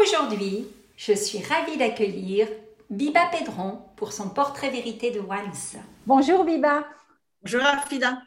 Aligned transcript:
Aujourd'hui, 0.00 0.66
je 0.96 1.12
suis 1.12 1.42
ravie 1.42 1.76
d'accueillir 1.76 2.46
Biba 2.88 3.26
Pedron 3.32 3.80
pour 3.96 4.12
son 4.12 4.28
portrait 4.28 4.70
vérité 4.70 5.10
de 5.10 5.18
Once. 5.20 5.76
Bonjour 6.06 6.44
Biba. 6.44 6.84
Bonjour 7.42 7.64
Afida. 7.64 8.18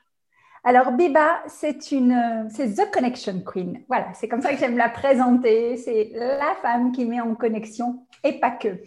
Alors 0.63 0.91
Biba, 0.91 1.41
c'est 1.47 1.91
une, 1.91 2.49
c'est 2.53 2.73
The 2.73 2.91
Connection 2.91 3.41
Queen. 3.41 3.83
Voilà, 3.87 4.13
c'est 4.13 4.27
comme 4.27 4.41
ça 4.41 4.51
que 4.51 4.57
j'aime 4.57 4.77
la 4.77 4.89
présenter. 4.89 5.77
C'est 5.77 6.11
la 6.13 6.55
femme 6.61 6.91
qui 6.91 7.05
met 7.05 7.21
en 7.21 7.35
connexion 7.35 8.05
et 8.23 8.39
pas 8.39 8.51
que. 8.51 8.81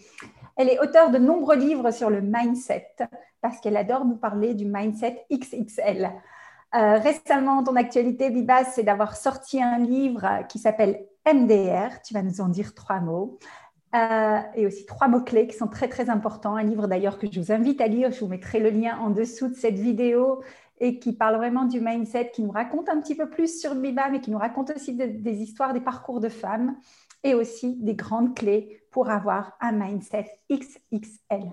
Elle 0.57 0.69
est 0.69 0.81
auteure 0.81 1.11
de 1.11 1.19
nombreux 1.19 1.57
livres 1.57 1.91
sur 1.91 2.11
le 2.11 2.21
mindset 2.21 2.97
parce 3.41 3.61
qu'elle 3.61 3.77
adore 3.77 4.05
nous 4.05 4.17
parler 4.17 4.55
du 4.55 4.67
mindset 4.67 5.25
XXL. 5.33 6.11
Euh, 6.75 6.99
récemment, 6.99 7.63
ton 7.63 7.77
actualité, 7.77 8.31
Biba, 8.31 8.65
c'est 8.65 8.83
d'avoir 8.83 9.17
sorti 9.17 9.63
un 9.63 9.79
livre 9.79 10.45
qui 10.49 10.59
s'appelle 10.59 11.07
MDR. 11.33 12.03
Tu 12.03 12.15
vas 12.15 12.23
nous 12.23 12.41
en 12.41 12.49
dire 12.49 12.75
trois 12.75 13.01
mots. 13.01 13.39
Euh, 13.95 14.41
et 14.57 14.67
aussi 14.67 14.87
trois 14.87 15.07
mots-clés 15.07 15.47
qui 15.47 15.57
sont 15.57 15.69
très, 15.69 15.89
très 15.89 16.11
importants. 16.11 16.57
Un 16.57 16.65
livre 16.65 16.89
d'ailleurs 16.89 17.17
que 17.17 17.31
je 17.31 17.39
vous 17.41 17.53
invite 17.53 17.81
à 17.81 17.87
lire. 17.87 18.11
Je 18.11 18.21
vous 18.21 18.27
mettrai 18.27 18.59
le 18.59 18.71
lien 18.71 18.99
en 18.99 19.11
dessous 19.11 19.49
de 19.49 19.55
cette 19.55 19.79
vidéo 19.79 20.43
et 20.81 20.99
qui 20.99 21.13
parle 21.13 21.37
vraiment 21.37 21.65
du 21.65 21.81
mindset, 21.81 22.33
qui 22.35 22.43
nous 22.43 22.51
raconte 22.51 22.89
un 22.89 23.01
petit 23.01 23.15
peu 23.15 23.31
plus 23.31 23.61
sur 23.61 23.77
Biba, 23.77 24.09
mais 24.11 24.21
qui 24.21 24.33
nous 24.33 24.39
raconte 24.39 24.73
aussi 24.75 24.95
des 24.95 25.43
histoires, 25.43 25.73
des 25.73 25.81
parcours 25.81 26.19
de 26.19 26.29
femmes 26.29 26.75
et 27.23 27.35
aussi 27.35 27.77
des 27.77 27.95
grandes 27.95 28.35
clés 28.35 28.83
pour 28.91 29.11
avoir 29.11 29.57
un 29.61 29.73
mindset 29.73 30.27
XXL. 30.51 31.53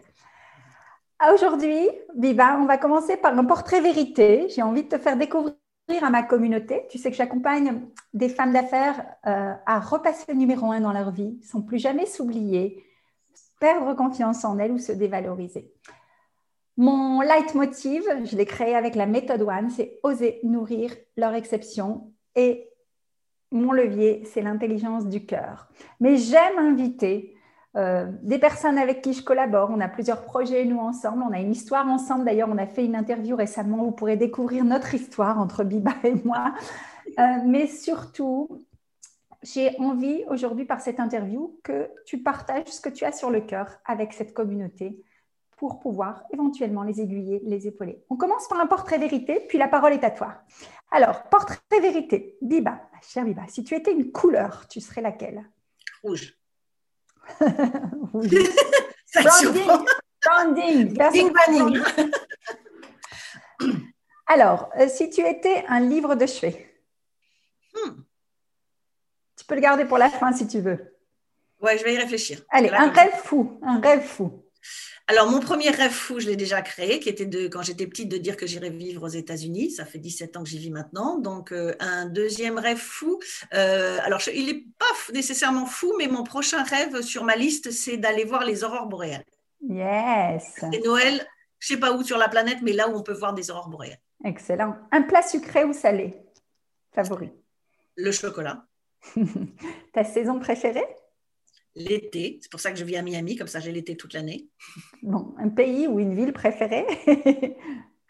Aujourd'hui, 1.30 1.88
Biba, 2.16 2.58
on 2.59 2.66
va 2.66 2.80
commencer 2.80 3.16
par 3.16 3.38
un 3.38 3.45
portrait 3.45 3.80
vérité. 3.80 4.47
J'ai 4.50 4.64
envie 4.64 4.83
de 4.83 4.88
te 4.88 4.97
faire 4.97 5.17
découvrir 5.17 5.53
à 6.02 6.09
ma 6.09 6.23
communauté. 6.23 6.88
Tu 6.89 6.97
sais 6.97 7.11
que 7.11 7.16
j'accompagne 7.16 7.83
des 8.16 8.28
femmes 8.28 8.53
d'affaires 8.53 9.05
euh, 9.28 9.53
à 9.67 9.80
repasser 9.80 10.25
le 10.30 10.33
numéro 10.33 10.72
un 10.72 10.80
dans 10.80 10.94
leur 10.94 11.11
vie, 11.11 11.39
sans 11.44 11.61
plus 11.61 11.78
jamais 11.78 12.08
s'oublier, 12.08 12.83
perdre 13.59 13.94
confiance 13.94 14.44
en 14.45 14.58
elles 14.58 14.72
ou 14.72 14.80
se 14.80 14.91
dévaloriser. 14.91 15.72
Mon 16.78 17.22
leitmotiv, 17.22 18.03
je 18.23 18.35
l'ai 18.35 18.45
créé 18.47 18.75
avec 18.75 18.95
la 18.95 19.06
méthode 19.06 19.44
One, 19.44 19.69
c'est 19.69 20.00
oser 20.02 20.39
nourrir 20.41 20.91
leur 21.17 21.35
exception 21.35 22.12
et 22.35 22.67
mon 23.51 23.73
levier, 23.73 24.23
c'est 24.25 24.41
l'intelligence 24.41 25.06
du 25.06 25.25
cœur. 25.25 25.67
Mais 26.00 26.17
j'aime 26.17 26.57
inviter 26.57 27.35
euh, 27.78 28.12
des 28.22 28.38
personnes 28.38 28.78
avec 28.78 29.02
qui 29.02 29.14
je 29.14 29.24
collabore. 29.24 29.70
On 29.72 29.80
a 29.80 29.88
plusieurs 29.88 30.24
projets, 30.24 30.66
nous, 30.66 30.80
ensemble. 30.80 31.24
On 31.28 31.32
a 31.32 31.40
une 31.40 31.52
histoire 31.52 31.88
ensemble. 31.88 32.26
D'ailleurs, 32.26 32.50
on 32.52 32.58
a 32.58 32.68
fait 32.68 32.86
une 32.86 32.96
interview 32.96 33.36
récemment. 33.36 33.84
Vous 33.84 33.92
pourrez 33.92 34.18
découvrir 34.18 34.66
notre 34.66 34.94
histoire 34.94 35.40
entre 35.40 35.64
Biba 35.64 35.94
et 36.04 36.16
moi. 36.26 36.54
Euh, 37.20 37.24
mais 37.46 37.68
surtout, 37.68 38.66
j'ai 39.42 39.78
envie 39.80 40.24
aujourd'hui, 40.28 40.66
par 40.66 40.82
cette 40.82 41.00
interview, 41.00 41.59
que 41.64 41.90
tu 42.06 42.22
partages 42.22 42.68
ce 42.68 42.82
que 42.82 42.90
tu 42.90 43.06
as 43.06 43.12
sur 43.12 43.30
le 43.30 43.42
cœur 43.42 43.80
avec 43.86 44.14
cette 44.14 44.34
communauté 44.34 45.02
pour 45.56 45.80
pouvoir 45.80 46.24
éventuellement 46.34 46.84
les 46.84 47.00
aiguiller, 47.02 47.40
les 47.46 47.68
épauler. 47.68 48.03
On 48.09 48.18
commence 48.18 48.48
par 48.48 48.59
un 48.59 48.66
portrait 48.68 48.98
vérité, 48.98 49.46
puis 49.48 49.58
la 49.58 49.68
parole 49.68 49.94
est 49.94 50.03
à 50.03 50.12
toi. 50.12 50.42
Alors, 50.92 51.24
portrait 51.30 51.80
vérité. 51.82 52.38
Biba, 52.42 52.82
chère 53.02 53.26
Biba, 53.26 53.44
si 53.48 53.64
tu 53.64 53.76
étais 53.76 53.94
une 53.94 54.12
couleur, 54.12 54.68
tu 54.68 54.82
serais 54.82 55.02
laquelle? 55.02 55.44
Rouge. 56.03 56.41
Branding, 60.24 60.98
Alors, 64.28 64.70
euh, 64.80 64.88
si 64.88 65.09
tu 65.09 65.26
étais 65.28 65.66
un 65.68 65.80
livre 65.80 66.16
de 66.16 66.26
chevet, 66.26 66.74
hmm. 67.74 68.02
tu 69.38 69.46
peux 69.46 69.56
le 69.56 69.62
garder 69.62 69.86
pour 69.86 69.98
la 69.98 70.09
fin 70.09 70.32
si 70.32 70.48
tu 70.48 70.62
veux. 70.62 70.96
Ouais, 71.59 71.78
je 71.78 71.84
vais 71.84 71.94
y 71.94 71.98
réfléchir. 71.98 72.42
Allez, 72.50 72.70
un 72.70 72.90
rêve 72.90 73.16
fou, 73.24 73.59
un 73.64 73.80
rêve 73.80 74.03
fou. 74.03 74.46
Alors, 75.11 75.29
mon 75.29 75.41
premier 75.41 75.72
rêve 75.72 75.91
fou, 75.91 76.22
je 76.22 76.27
l'ai 76.27 76.38
déjà 76.38 76.61
créé, 76.61 77.01
qui 77.01 77.09
était 77.09 77.25
de, 77.25 77.49
quand 77.49 77.61
j'étais 77.61 77.85
petite, 77.85 78.07
de 78.07 78.16
dire 78.16 78.38
que 78.38 78.47
j'irais 78.47 78.69
vivre 78.69 79.03
aux 79.03 79.09
États-Unis. 79.09 79.72
Ça 79.72 79.83
fait 79.83 79.97
17 79.97 80.38
ans 80.38 80.44
que 80.44 80.47
j'y 80.47 80.57
vis 80.57 80.72
maintenant. 80.72 81.17
Donc, 81.17 81.51
euh, 81.51 81.75
un 81.81 82.05
deuxième 82.05 82.57
rêve 82.57 82.77
fou. 82.77 83.19
Euh, 83.53 83.97
alors, 84.03 84.22
il 84.33 84.45
n'est 84.45 84.63
pas 84.79 85.11
nécessairement 85.13 85.66
fou, 85.66 85.94
mais 85.97 86.07
mon 86.07 86.23
prochain 86.23 86.63
rêve 86.63 87.01
sur 87.01 87.25
ma 87.25 87.35
liste, 87.35 87.72
c'est 87.72 87.97
d'aller 87.97 88.23
voir 88.23 88.45
les 88.45 88.63
aurores 88.63 88.88
boréales. 88.88 89.25
Yes. 89.67 90.55
C'est 90.55 90.85
Noël, 90.85 91.28
je 91.59 91.73
ne 91.73 91.75
sais 91.75 91.79
pas 91.81 91.91
où 91.91 92.03
sur 92.03 92.17
la 92.17 92.29
planète, 92.29 92.59
mais 92.61 92.72
là 92.72 92.88
où 92.88 92.95
on 92.95 93.03
peut 93.03 93.11
voir 93.11 93.33
des 93.33 93.51
aurores 93.51 93.67
boréales. 93.67 93.99
Excellent. 94.23 94.78
Un 94.93 95.01
plat 95.01 95.23
sucré 95.23 95.66
ou 95.66 95.73
salé? 95.73 96.16
Favori 96.95 97.31
Le 97.97 98.13
chocolat. 98.13 98.63
Ta 99.93 100.05
saison 100.05 100.39
préférée? 100.39 100.88
L'été. 101.76 102.40
C'est 102.42 102.52
pour 102.52 102.59
ça 102.59 102.72
que 102.72 102.78
je 102.78 102.84
vis 102.84 102.98
à 102.98 103.02
Miami, 103.02 103.36
comme 103.36 103.48
ça 103.48 103.59
j'ai 103.59 103.72
l'été 103.72 103.96
toute 103.96 104.14
l'année. 104.14 104.48
Bon, 105.02 105.34
un 105.38 105.50
pays 105.50 105.88
ou 105.88 106.00
une 106.00 106.16
ville 106.16 106.34
préférée? 106.34 106.86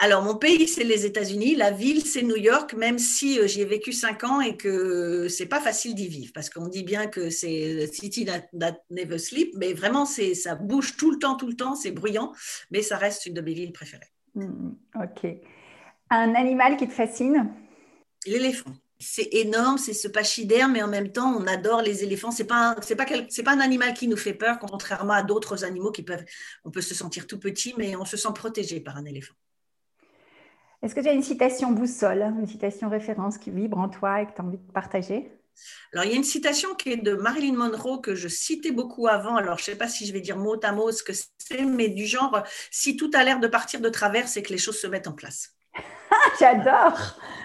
Alors, 0.04 0.24
mon 0.24 0.36
pays, 0.36 0.68
c'est 0.68 0.84
les 0.84 1.06
États-Unis. 1.06 1.54
La 1.54 1.70
ville, 1.70 2.04
c'est 2.04 2.24
New 2.24 2.36
York, 2.36 2.74
même 2.74 2.98
si 2.98 3.40
euh, 3.40 3.46
j'y 3.46 3.62
ai 3.62 3.66
vécu 3.66 3.94
cinq 3.94 4.24
ans 4.24 4.42
et 4.42 4.58
que 4.58 5.28
c'est 5.28 5.46
pas 5.46 5.60
facile 5.60 5.94
d'y 5.94 6.08
vivre. 6.08 6.32
Parce 6.34 6.50
qu'on 6.50 6.68
dit 6.68 6.82
bien 6.82 7.06
que 7.06 7.30
c'est 7.30 7.86
city 7.86 8.26
that, 8.26 8.78
never 8.90 9.20
sleep, 9.20 9.54
mais 9.60 9.74
vraiment, 9.74 10.08
c'est, 10.08 10.34
ça 10.34 10.56
bouge 10.56 10.98
tout 10.98 11.12
le 11.12 11.20
temps, 11.20 11.36
tout 11.36 11.46
le 11.46 11.56
temps, 11.56 11.76
c'est 11.76 11.92
bruyant, 11.92 12.34
mais 12.72 12.82
ça 12.82 12.98
reste 12.98 13.28
une 13.28 13.36
de 13.36 13.42
mes 13.42 13.54
villes 13.54 13.74
préférées. 13.74 14.12
Hmm, 14.34 14.72
ok. 14.96 15.36
Un 16.10 16.34
animal 16.34 16.78
qui 16.78 16.88
te 16.88 16.94
fascine? 16.94 17.54
L'éléphant 18.26 18.72
c'est 19.02 19.30
énorme, 19.34 19.78
c'est 19.78 19.94
ce 19.94 20.08
pachyderme, 20.08 20.74
mais 20.74 20.84
en 20.84 20.88
même 20.88 21.12
temps, 21.12 21.36
on 21.36 21.48
adore 21.48 21.82
les 21.82 22.04
éléphants. 22.04 22.32
C'est 22.32 22.46
pas 22.46 22.76
c'est 22.82 22.96
pas 22.96 23.06
c'est 23.30 23.44
pas 23.44 23.54
un 23.54 23.60
animal 23.60 23.94
qui 23.94 24.08
nous 24.08 24.18
fait 24.18 24.34
peur, 24.34 24.60
contrairement 24.60 25.14
à 25.14 25.24
d'autres 25.24 25.64
animaux 25.64 25.92
qui 25.92 26.04
peuvent, 26.04 26.24
on 26.64 26.72
peut 26.72 26.82
se 26.82 26.96
sentir 26.96 27.28
tout 27.28 27.40
petit, 27.40 27.74
mais 27.78 27.96
on 27.96 28.06
se 28.06 28.18
sent 28.18 28.30
protégé 28.34 28.80
par 28.80 28.98
un 28.98 29.06
éléphant. 29.06 29.34
Est-ce 30.82 30.96
que 30.96 31.02
tu 31.02 31.08
as 31.08 31.14
une 31.14 31.22
citation 31.22 31.72
boussole, 31.72 32.22
une 32.40 32.48
citation 32.48 32.90
référence 32.90 33.38
qui 33.38 33.52
vibre 33.52 33.78
en 33.78 33.90
toi 33.90 34.22
et 34.22 34.26
que 34.26 34.32
tu 34.34 34.42
as 34.42 34.44
envie 34.44 34.58
de 34.58 34.72
partager? 34.72 35.32
Alors, 35.94 36.06
il 36.06 36.12
y 36.12 36.14
a 36.14 36.18
une 36.18 36.24
citation 36.24 36.74
qui 36.76 36.94
est 36.94 36.98
de 36.98 37.14
Marilyn 37.14 37.54
Monroe 37.54 38.02
que 38.02 38.16
je 38.16 38.28
citais 38.28 38.72
beaucoup 38.72 39.08
avant. 39.08 39.36
Alors, 39.36 39.58
je 39.58 39.64
ne 39.64 39.66
sais 39.66 39.76
pas 39.76 39.88
si 39.88 40.06
je 40.06 40.14
vais 40.14 40.22
dire 40.22 40.38
mot 40.38 40.56
à 40.64 40.72
mot 40.72 40.92
ce 40.92 41.04
que 41.04 41.14
c'est, 41.14 41.66
mais 41.66 41.90
du 41.90 42.06
genre, 42.06 42.44
si 42.72 42.96
tout 42.96 43.12
a 43.14 43.24
l'air 43.24 43.40
de 43.40 43.48
partir 43.48 43.82
de 43.82 43.90
travers, 43.90 44.28
c'est 44.28 44.42
que 44.42 44.52
les 44.52 44.58
choses 44.58 44.80
se 44.80 44.88
mettent 44.88 45.08
en 45.08 45.14
place. 45.14 45.56
J'adore. 46.40 47.00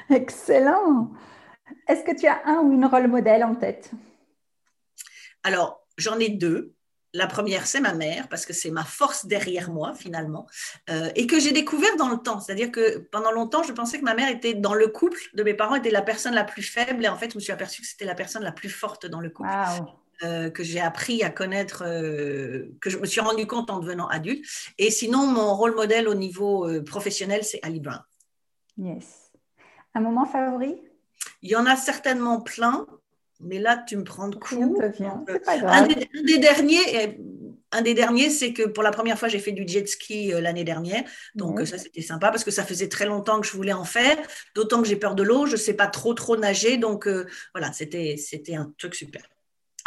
Excellent. 0.08 1.10
Est-ce 1.88 2.04
que 2.04 2.18
tu 2.18 2.26
as 2.26 2.40
un 2.46 2.60
ou 2.60 2.72
une 2.72 2.84
rôle 2.84 3.08
modèle 3.08 3.44
en 3.44 3.54
tête? 3.54 3.90
Alors, 5.42 5.86
j'en 5.96 6.18
ai 6.18 6.28
deux. 6.28 6.72
La 7.14 7.26
première, 7.26 7.66
c'est 7.66 7.80
ma 7.80 7.94
mère, 7.94 8.28
parce 8.28 8.44
que 8.44 8.52
c'est 8.52 8.70
ma 8.70 8.84
force 8.84 9.26
derrière 9.26 9.70
moi, 9.70 9.94
finalement, 9.94 10.46
euh, 10.90 11.08
et 11.14 11.26
que 11.26 11.40
j'ai 11.40 11.52
découvert 11.52 11.96
dans 11.96 12.10
le 12.10 12.18
temps. 12.18 12.40
C'est-à-dire 12.40 12.70
que 12.70 12.98
pendant 12.98 13.30
longtemps, 13.30 13.62
je 13.62 13.72
pensais 13.72 13.98
que 13.98 14.04
ma 14.04 14.14
mère 14.14 14.28
était 14.28 14.52
dans 14.52 14.74
le 14.74 14.88
couple 14.88 15.20
de 15.32 15.42
mes 15.42 15.54
parents, 15.54 15.76
était 15.76 15.90
la 15.90 16.02
personne 16.02 16.34
la 16.34 16.44
plus 16.44 16.62
faible, 16.62 17.04
et 17.04 17.08
en 17.08 17.16
fait, 17.16 17.30
je 17.30 17.36
me 17.36 17.40
suis 17.40 17.52
aperçue 17.52 17.80
que 17.80 17.88
c'était 17.88 18.04
la 18.04 18.14
personne 18.14 18.42
la 18.42 18.52
plus 18.52 18.68
forte 18.68 19.06
dans 19.06 19.20
le 19.20 19.30
couple. 19.30 19.48
Euh, 20.22 20.50
que 20.50 20.62
j'ai 20.62 20.80
appris 20.80 21.22
à 21.22 21.30
connaître, 21.30 21.84
euh, 21.86 22.74
que 22.80 22.88
je 22.88 22.98
me 22.98 23.06
suis 23.06 23.20
rendu 23.20 23.46
compte 23.46 23.70
en 23.70 23.78
devenant 23.78 24.08
adulte. 24.08 24.44
Et 24.78 24.90
sinon, 24.90 25.26
mon 25.26 25.54
rôle 25.54 25.74
modèle 25.74 26.08
au 26.08 26.14
niveau 26.14 26.66
professionnel, 26.84 27.44
c'est 27.44 27.60
Ali 27.62 27.80
Brown. 27.80 28.02
Yes. 28.78 29.30
Un 29.94 30.00
moment 30.00 30.26
favori? 30.26 30.85
Il 31.46 31.50
y 31.50 31.54
en 31.54 31.64
a 31.64 31.76
certainement 31.76 32.40
plein, 32.40 32.86
mais 33.38 33.60
là, 33.60 33.76
tu 33.86 33.96
me 33.96 34.02
prends 34.02 34.26
de 34.26 34.34
coup. 34.34 34.76
Un, 35.46 35.86
des, 35.86 36.38
derniers, 36.38 37.16
un 37.70 37.82
des 37.82 37.94
derniers, 37.94 38.30
c'est 38.30 38.52
que 38.52 38.64
pour 38.64 38.82
la 38.82 38.90
première 38.90 39.16
fois, 39.16 39.28
j'ai 39.28 39.38
fait 39.38 39.52
du 39.52 39.62
jet 39.64 39.86
ski 39.86 40.34
euh, 40.34 40.40
l'année 40.40 40.64
dernière. 40.64 41.04
Donc, 41.36 41.64
ça, 41.64 41.78
c'était 41.78 42.02
sympa 42.02 42.30
parce 42.30 42.42
que 42.42 42.50
ça 42.50 42.64
faisait 42.64 42.88
très 42.88 43.06
longtemps 43.06 43.40
que 43.40 43.46
je 43.46 43.52
voulais 43.52 43.72
en 43.72 43.84
faire. 43.84 44.16
D'autant 44.56 44.82
que 44.82 44.88
j'ai 44.88 44.96
peur 44.96 45.14
de 45.14 45.22
l'eau, 45.22 45.46
je 45.46 45.52
ne 45.52 45.56
sais 45.56 45.74
pas 45.74 45.86
trop, 45.86 46.14
trop 46.14 46.36
nager. 46.36 46.78
Donc, 46.78 47.08
voilà, 47.54 47.72
c'était 47.72 48.16
un 48.56 48.72
truc 48.76 48.96
super 48.96 49.22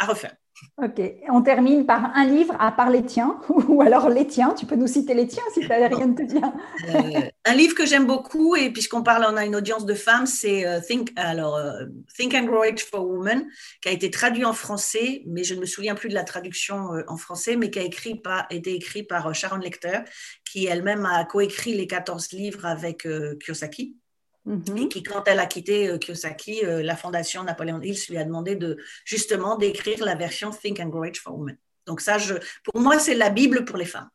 à 0.00 0.06
refaire. 0.06 0.34
Ok, 0.76 1.00
on 1.30 1.40
termine 1.42 1.86
par 1.86 2.14
un 2.14 2.26
livre 2.26 2.54
à 2.58 2.72
part 2.72 2.90
les 2.90 3.04
tiens, 3.04 3.40
ou 3.48 3.80
alors 3.80 4.10
les 4.10 4.26
tiens, 4.26 4.54
tu 4.54 4.66
peux 4.66 4.76
nous 4.76 4.86
citer 4.86 5.14
les 5.14 5.26
tiens 5.26 5.42
si 5.54 5.60
tu 5.60 5.68
n'avais 5.68 5.86
rien 5.86 6.08
de 6.08 6.16
te 6.16 6.26
dire. 6.26 6.52
Euh, 6.88 7.20
un 7.46 7.54
livre 7.54 7.74
que 7.74 7.86
j'aime 7.86 8.06
beaucoup, 8.06 8.56
et 8.56 8.70
puisqu'on 8.70 9.02
parle, 9.02 9.26
on 9.30 9.36
a 9.36 9.46
une 9.46 9.56
audience 9.56 9.86
de 9.86 9.94
femmes, 9.94 10.26
c'est 10.26 10.66
euh, 10.66 10.80
Think, 10.80 11.12
alors, 11.16 11.56
euh, 11.56 11.86
Think 12.14 12.34
and 12.34 12.44
Grow 12.44 12.60
Rich 12.60 12.84
for 12.84 13.06
Women, 13.06 13.46
qui 13.80 13.88
a 13.88 13.92
été 13.92 14.10
traduit 14.10 14.44
en 14.44 14.52
français, 14.52 15.22
mais 15.26 15.44
je 15.44 15.54
ne 15.54 15.60
me 15.60 15.66
souviens 15.66 15.94
plus 15.94 16.10
de 16.10 16.14
la 16.14 16.24
traduction 16.24 16.90
en 17.08 17.16
français, 17.16 17.56
mais 17.56 17.70
qui 17.70 17.78
a 17.78 17.82
écrit 17.82 18.16
par, 18.16 18.46
été 18.50 18.74
écrit 18.74 19.02
par 19.02 19.34
Sharon 19.34 19.56
Lecter, 19.56 20.00
qui 20.44 20.66
elle-même 20.66 21.06
a 21.06 21.24
coécrit 21.24 21.74
les 21.74 21.86
14 21.86 22.32
livres 22.32 22.66
avec 22.66 23.06
Kiyosaki. 23.42 23.96
Mhm. 24.46 24.76
Et 24.76 24.88
qui, 24.88 25.02
quand 25.02 25.22
elle 25.26 25.38
a 25.38 25.46
quitté 25.46 25.88
euh, 25.88 25.98
Kiyosaki, 25.98 26.64
euh, 26.64 26.82
la 26.82 26.96
fondation 26.96 27.44
Napoléon 27.44 27.80
Hills 27.82 28.06
lui 28.08 28.16
a 28.16 28.24
demandé 28.24 28.56
de 28.56 28.78
justement 29.04 29.56
d'écrire 29.56 30.04
la 30.04 30.14
version 30.14 30.50
Think 30.50 30.80
and 30.80 30.88
Grow 30.88 31.00
Rich 31.00 31.20
for 31.20 31.36
Women. 31.36 31.56
Donc 31.86 32.00
ça, 32.00 32.18
je, 32.18 32.34
pour 32.64 32.80
moi, 32.80 32.98
c'est 32.98 33.14
la 33.14 33.30
Bible 33.30 33.64
pour 33.64 33.76
les 33.76 33.84
femmes. 33.84 34.08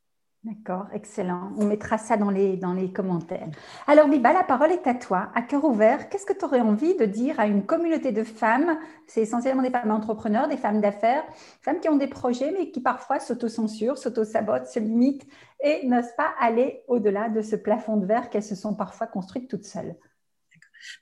D'accord, 0.45 0.85
excellent. 0.93 1.53
On 1.57 1.65
mettra 1.65 1.97
ça 1.97 2.17
dans 2.17 2.29
les, 2.29 2.55
dans 2.55 2.73
les 2.73 2.93
commentaires. 2.93 3.47
Alors, 3.87 4.07
Biba, 4.07 4.31
la 4.31 4.43
parole 4.43 4.71
est 4.71 4.85
à 4.85 4.93
toi. 4.93 5.29
À 5.33 5.41
cœur 5.41 5.65
ouvert, 5.65 6.07
qu'est-ce 6.07 6.25
que 6.25 6.37
tu 6.37 6.45
aurais 6.45 6.61
envie 6.61 6.95
de 6.95 7.05
dire 7.05 7.39
à 7.39 7.47
une 7.47 7.65
communauté 7.65 8.11
de 8.11 8.23
femmes? 8.23 8.77
C'est 9.07 9.21
essentiellement 9.21 9.63
des 9.63 9.71
femmes 9.71 9.89
entrepreneurs, 9.89 10.47
des 10.47 10.57
femmes 10.57 10.81
d'affaires, 10.81 11.23
femmes 11.63 11.79
qui 11.79 11.89
ont 11.89 11.95
des 11.95 12.05
projets, 12.05 12.51
mais 12.51 12.69
qui 12.69 12.79
parfois 12.79 13.19
s'autocensurent, 13.19 13.97
s'auto-sabotent, 13.97 14.67
se 14.67 14.77
limitent 14.77 15.25
et 15.63 15.87
n'osent 15.87 16.15
pas 16.15 16.35
aller 16.39 16.83
au-delà 16.87 17.29
de 17.29 17.41
ce 17.41 17.55
plafond 17.55 17.97
de 17.97 18.05
verre 18.05 18.29
qu'elles 18.29 18.43
se 18.43 18.55
sont 18.55 18.75
parfois 18.75 19.07
construites 19.07 19.49
toutes 19.49 19.65
seules. 19.65 19.95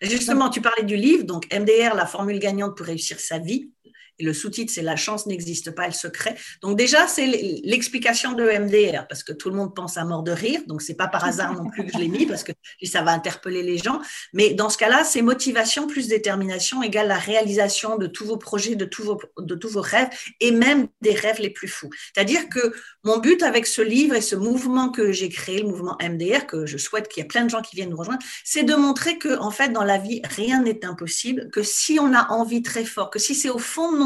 Justement, 0.01 0.50
tu 0.50 0.62
parlais 0.62 0.83
du 0.83 0.95
livre, 0.95 1.24
donc 1.24 1.45
MDR, 1.53 1.95
la 1.95 2.06
formule 2.06 2.39
gagnante 2.39 2.77
pour 2.77 2.85
réussir 2.85 3.19
sa 3.19 3.39
vie. 3.39 3.71
Et 4.19 4.24
le 4.24 4.33
sous-titre, 4.33 4.71
c'est 4.74 4.81
La 4.81 4.95
chance 4.95 5.25
n'existe 5.25 5.71
pas, 5.71 5.86
elle 5.86 5.94
se 5.94 6.07
crée. 6.07 6.36
Donc 6.62 6.77
déjà, 6.77 7.07
c'est 7.07 7.25
l'explication 7.63 8.33
de 8.33 8.44
MDR, 8.44 9.07
parce 9.07 9.24
que 9.24 9.33
tout 9.33 9.50
le 9.50 9.56
monde 9.56 9.75
pense 9.75 9.98
à 9.98 10.06
mort 10.06 10.24
de 10.24 10.31
rire. 10.31 10.62
Donc 10.68 10.81
c'est 10.81 10.95
pas 10.95 11.07
par 11.07 11.25
hasard 11.25 11.54
non 11.54 11.69
plus 11.69 11.86
que 11.86 11.92
je 11.94 11.98
l'ai 11.98 12.07
mis, 12.07 12.25
parce 12.25 12.44
que 12.44 12.51
ça 12.83 13.01
va 13.01 13.12
interpeller 13.12 13.63
les 13.63 13.77
gens. 13.77 14.01
Mais 14.33 14.54
dans 14.54 14.69
ce 14.69 14.77
cas-là, 14.77 15.04
c'est 15.04 15.21
motivation 15.21 15.88
plus 15.88 16.07
détermination 16.07 16.83
égale 16.83 17.07
la 17.07 17.18
réalisation 17.18 17.98
de 17.98 18.07
tous 18.07 18.25
vos 18.25 18.38
projets, 18.38 18.75
de 18.75 18.86
tous 18.86 19.04
vos, 19.04 19.19
de 19.39 19.56
tous 19.56 19.69
vos 19.69 19.81
rêves, 19.81 20.10
et 20.39 20.51
même 20.51 20.88
des 21.01 21.13
rêves 21.13 21.39
les 21.39 21.50
plus 21.50 21.68
fous. 21.68 21.89
C'est-à-dire 22.13 22.50
que 22.50 22.74
mon 23.04 23.18
but 23.19 23.44
avec 23.44 23.66
ce 23.66 23.81
livre 23.81 24.16
et 24.16 24.21
ce 24.21 24.36
mouvement 24.36 24.89
que 24.89 25.12
j'ai 25.12 25.30
créé, 25.30 25.62
le 25.62 25.68
mouvement 25.68 25.98
MDR, 26.01 26.45
que 26.48 26.66
je 26.66 26.77
souhaite 26.77 27.07
qu'il 27.07 27.21
y 27.21 27.25
ait 27.25 27.27
plein 27.27 27.44
de 27.44 27.50
gens 27.50 27.62
qui 27.62 27.75
viennent 27.75 27.89
nous 27.89 27.98
rejoindre, 27.98 28.24
c'est 28.44 28.63
de 28.63 28.75
montrer 28.75 29.18
que, 29.18 29.38
en 29.39 29.51
fait, 29.51 29.69
dans 29.69 29.83
la 29.83 29.98
vie, 29.98 30.21
rien 30.24 30.62
n'est 30.62 30.86
impossible, 30.86 31.50
que 31.51 31.63
si 31.63 32.00
on 32.00 32.13
a 32.13 32.30
envie 32.31 32.62
très 32.62 32.86
fort, 32.86 33.09
que 33.09 33.19
si 33.19 33.36
c'est 33.36 33.50
au 33.50 33.59
fond 33.59 33.92
de 33.92 33.98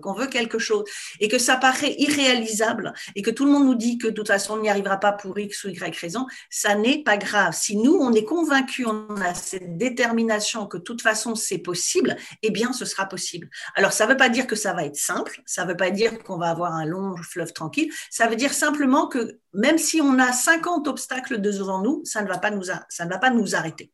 qu'on 0.00 0.14
veut 0.14 0.26
quelque 0.26 0.58
chose 0.58 0.84
et 1.20 1.28
que 1.28 1.38
ça 1.38 1.56
paraît 1.56 1.94
irréalisable 1.98 2.92
et 3.14 3.22
que 3.22 3.30
tout 3.30 3.44
le 3.44 3.52
monde 3.52 3.66
nous 3.66 3.74
dit 3.74 3.98
que 3.98 4.08
de 4.08 4.12
toute 4.12 4.28
façon 4.28 4.54
on 4.54 4.62
n'y 4.62 4.70
arrivera 4.70 4.98
pas 4.98 5.12
pour 5.12 5.38
X 5.38 5.64
ou 5.64 5.68
Y 5.68 5.98
raison, 5.98 6.26
ça 6.50 6.74
n'est 6.74 7.02
pas 7.02 7.16
grave. 7.16 7.54
Si 7.54 7.76
nous, 7.76 7.94
on 7.94 8.12
est 8.12 8.24
convaincus, 8.24 8.86
on 8.86 9.20
a 9.20 9.34
cette 9.34 9.76
détermination 9.76 10.66
que 10.66 10.76
de 10.76 10.82
toute 10.82 11.02
façon 11.02 11.34
c'est 11.34 11.58
possible, 11.58 12.16
eh 12.42 12.50
bien 12.50 12.72
ce 12.72 12.84
sera 12.84 13.06
possible. 13.06 13.48
Alors 13.74 13.92
ça 13.92 14.06
ne 14.06 14.10
veut 14.10 14.16
pas 14.16 14.28
dire 14.28 14.46
que 14.46 14.56
ça 14.56 14.72
va 14.72 14.84
être 14.84 14.96
simple, 14.96 15.42
ça 15.46 15.64
ne 15.64 15.70
veut 15.70 15.76
pas 15.76 15.90
dire 15.90 16.22
qu'on 16.22 16.38
va 16.38 16.50
avoir 16.50 16.74
un 16.74 16.84
long 16.84 17.16
fleuve 17.16 17.52
tranquille, 17.52 17.90
ça 18.10 18.26
veut 18.26 18.36
dire 18.36 18.52
simplement 18.52 19.08
que 19.08 19.38
même 19.54 19.78
si 19.78 20.00
on 20.00 20.18
a 20.18 20.32
50 20.32 20.88
obstacles 20.88 21.40
devant 21.40 21.82
nous, 21.82 22.02
ça 22.04 22.22
ne 22.22 22.28
va 22.28 22.38
pas 22.38 22.50
nous, 22.50 22.64
ça 22.64 23.04
ne 23.04 23.10
va 23.10 23.18
pas 23.18 23.30
nous 23.30 23.54
arrêter 23.54 23.92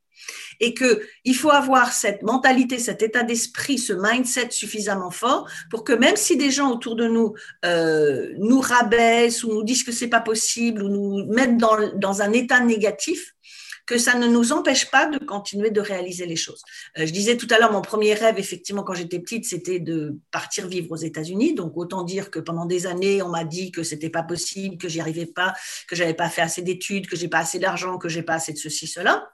et 0.60 0.74
qu'il 0.74 1.34
faut 1.34 1.50
avoir 1.50 1.92
cette 1.92 2.22
mentalité, 2.22 2.78
cet 2.78 3.02
état 3.02 3.22
d'esprit, 3.22 3.78
ce 3.78 3.92
mindset 3.92 4.50
suffisamment 4.50 5.10
fort 5.10 5.48
pour 5.70 5.84
que 5.84 5.92
même 5.92 6.16
si 6.16 6.36
des 6.36 6.50
gens 6.50 6.72
autour 6.72 6.96
de 6.96 7.06
nous 7.06 7.34
euh, 7.64 8.32
nous 8.38 8.60
rabaissent 8.60 9.44
ou 9.44 9.52
nous 9.52 9.64
disent 9.64 9.84
que 9.84 9.92
c'est 9.92 10.08
pas 10.08 10.20
possible 10.20 10.82
ou 10.82 10.88
nous 10.88 11.26
mettent 11.32 11.56
dans, 11.56 11.76
dans 11.96 12.22
un 12.22 12.32
état 12.32 12.60
négatif, 12.60 13.34
que 13.88 13.96
ça 13.96 14.14
ne 14.18 14.26
nous 14.26 14.52
empêche 14.52 14.90
pas 14.90 15.06
de 15.06 15.18
continuer 15.24 15.70
de 15.70 15.80
réaliser 15.80 16.26
les 16.26 16.36
choses. 16.36 16.62
Euh, 16.98 17.06
je 17.06 17.12
disais 17.12 17.38
tout 17.38 17.48
à 17.50 17.58
l'heure, 17.58 17.72
mon 17.72 17.80
premier 17.80 18.12
rêve, 18.12 18.38
effectivement, 18.38 18.82
quand 18.82 18.92
j'étais 18.92 19.18
petite, 19.18 19.46
c'était 19.46 19.80
de 19.80 20.18
partir 20.30 20.68
vivre 20.68 20.92
aux 20.92 20.96
États-Unis. 20.96 21.54
Donc, 21.54 21.72
autant 21.74 22.02
dire 22.02 22.30
que 22.30 22.38
pendant 22.38 22.66
des 22.66 22.86
années, 22.86 23.22
on 23.22 23.30
m'a 23.30 23.44
dit 23.44 23.72
que 23.72 23.82
c'était 23.82 24.10
pas 24.10 24.22
possible, 24.22 24.76
que 24.76 24.88
j'y 24.88 25.00
arrivais 25.00 25.24
pas, 25.24 25.54
que 25.88 25.96
j'avais 25.96 26.12
pas 26.12 26.28
fait 26.28 26.42
assez 26.42 26.60
d'études, 26.60 27.06
que 27.06 27.16
j'ai 27.16 27.28
pas 27.28 27.38
assez 27.38 27.58
d'argent, 27.58 27.96
que 27.96 28.10
j'ai 28.10 28.22
pas 28.22 28.34
assez 28.34 28.52
de 28.52 28.58
ceci, 28.58 28.86
cela. 28.86 29.26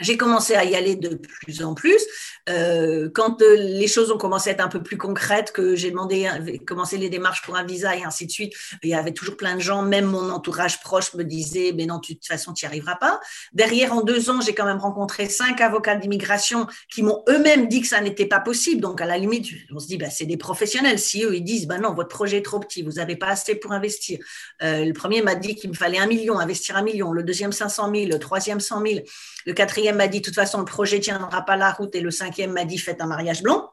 J'ai 0.00 0.16
commencé 0.16 0.54
à 0.54 0.64
y 0.64 0.74
aller 0.74 0.96
de 0.96 1.14
plus 1.14 1.62
en 1.62 1.74
plus. 1.74 2.00
Euh, 2.48 3.08
quand 3.14 3.40
euh, 3.42 3.56
les 3.56 3.86
choses 3.86 4.10
ont 4.10 4.18
commencé 4.18 4.50
à 4.50 4.54
être 4.54 4.60
un 4.60 4.68
peu 4.68 4.82
plus 4.82 4.96
concrètes, 4.96 5.52
que 5.52 5.76
j'ai 5.76 5.90
demandé, 5.90 6.28
commencé 6.66 6.98
les 6.98 7.08
démarches 7.08 7.42
pour 7.42 7.56
un 7.56 7.64
visa 7.64 7.94
et 7.96 8.04
ainsi 8.04 8.26
de 8.26 8.32
suite, 8.32 8.54
il 8.82 8.90
y 8.90 8.94
avait 8.94 9.12
toujours 9.12 9.36
plein 9.36 9.54
de 9.54 9.60
gens, 9.60 9.82
même 9.82 10.06
mon 10.06 10.30
entourage 10.30 10.80
proche 10.80 11.14
me 11.14 11.24
disait, 11.24 11.72
mais 11.74 11.86
non, 11.86 11.96
de 11.96 12.06
toute 12.06 12.26
façon, 12.26 12.52
tu 12.52 12.64
n'y 12.64 12.68
arriveras 12.68 12.96
pas. 12.96 13.20
Derrière, 13.52 13.92
en 13.92 14.00
deux 14.02 14.30
ans, 14.30 14.40
j'ai 14.40 14.54
quand 14.54 14.64
même 14.64 14.78
rencontré 14.78 15.28
cinq 15.28 15.60
avocats 15.60 15.96
d'immigration 15.96 16.66
qui 16.88 17.02
m'ont 17.02 17.22
eux-mêmes 17.28 17.68
dit 17.68 17.80
que 17.80 17.86
ça 17.86 18.00
n'était 18.00 18.26
pas 18.26 18.40
possible. 18.40 18.80
Donc, 18.80 19.00
à 19.00 19.06
la 19.06 19.18
limite, 19.18 19.46
on 19.72 19.78
se 19.78 19.86
dit, 19.86 19.98
bah, 19.98 20.10
c'est 20.10 20.26
des 20.26 20.36
professionnels. 20.36 20.98
Si 20.98 21.24
eux, 21.24 21.36
ils 21.36 21.44
disent, 21.44 21.66
bah 21.66 21.78
non, 21.78 21.94
votre 21.94 22.08
projet 22.08 22.38
est 22.38 22.44
trop 22.44 22.58
petit, 22.58 22.82
vous 22.82 22.92
n'avez 22.92 23.16
pas 23.16 23.28
assez 23.28 23.54
pour 23.54 23.72
investir. 23.72 24.18
Euh, 24.62 24.84
le 24.84 24.92
premier 24.92 25.22
m'a 25.22 25.34
dit 25.34 25.54
qu'il 25.54 25.70
me 25.70 25.74
fallait 25.74 25.98
un 25.98 26.06
million, 26.06 26.38
investir 26.38 26.76
un 26.76 26.82
million. 26.82 27.12
Le 27.12 27.22
deuxième, 27.22 27.52
500 27.52 27.92
000. 27.94 28.06
Le 28.08 28.18
troisième, 28.18 28.60
100 28.60 28.86
000. 28.86 29.00
Le 29.46 29.52
quatrième 29.52 29.81
m'a 29.90 30.06
dit, 30.06 30.20
de 30.20 30.24
toute 30.24 30.34
façon, 30.34 30.58
le 30.58 30.64
projet 30.64 30.98
ne 30.98 31.02
tiendra 31.02 31.42
pas 31.42 31.56
la 31.56 31.72
route. 31.72 31.94
Et 31.94 32.00
le 32.00 32.10
cinquième 32.10 32.52
m'a 32.52 32.64
dit, 32.64 32.78
faites 32.78 33.00
un 33.00 33.06
mariage 33.06 33.42
blanc. 33.42 33.72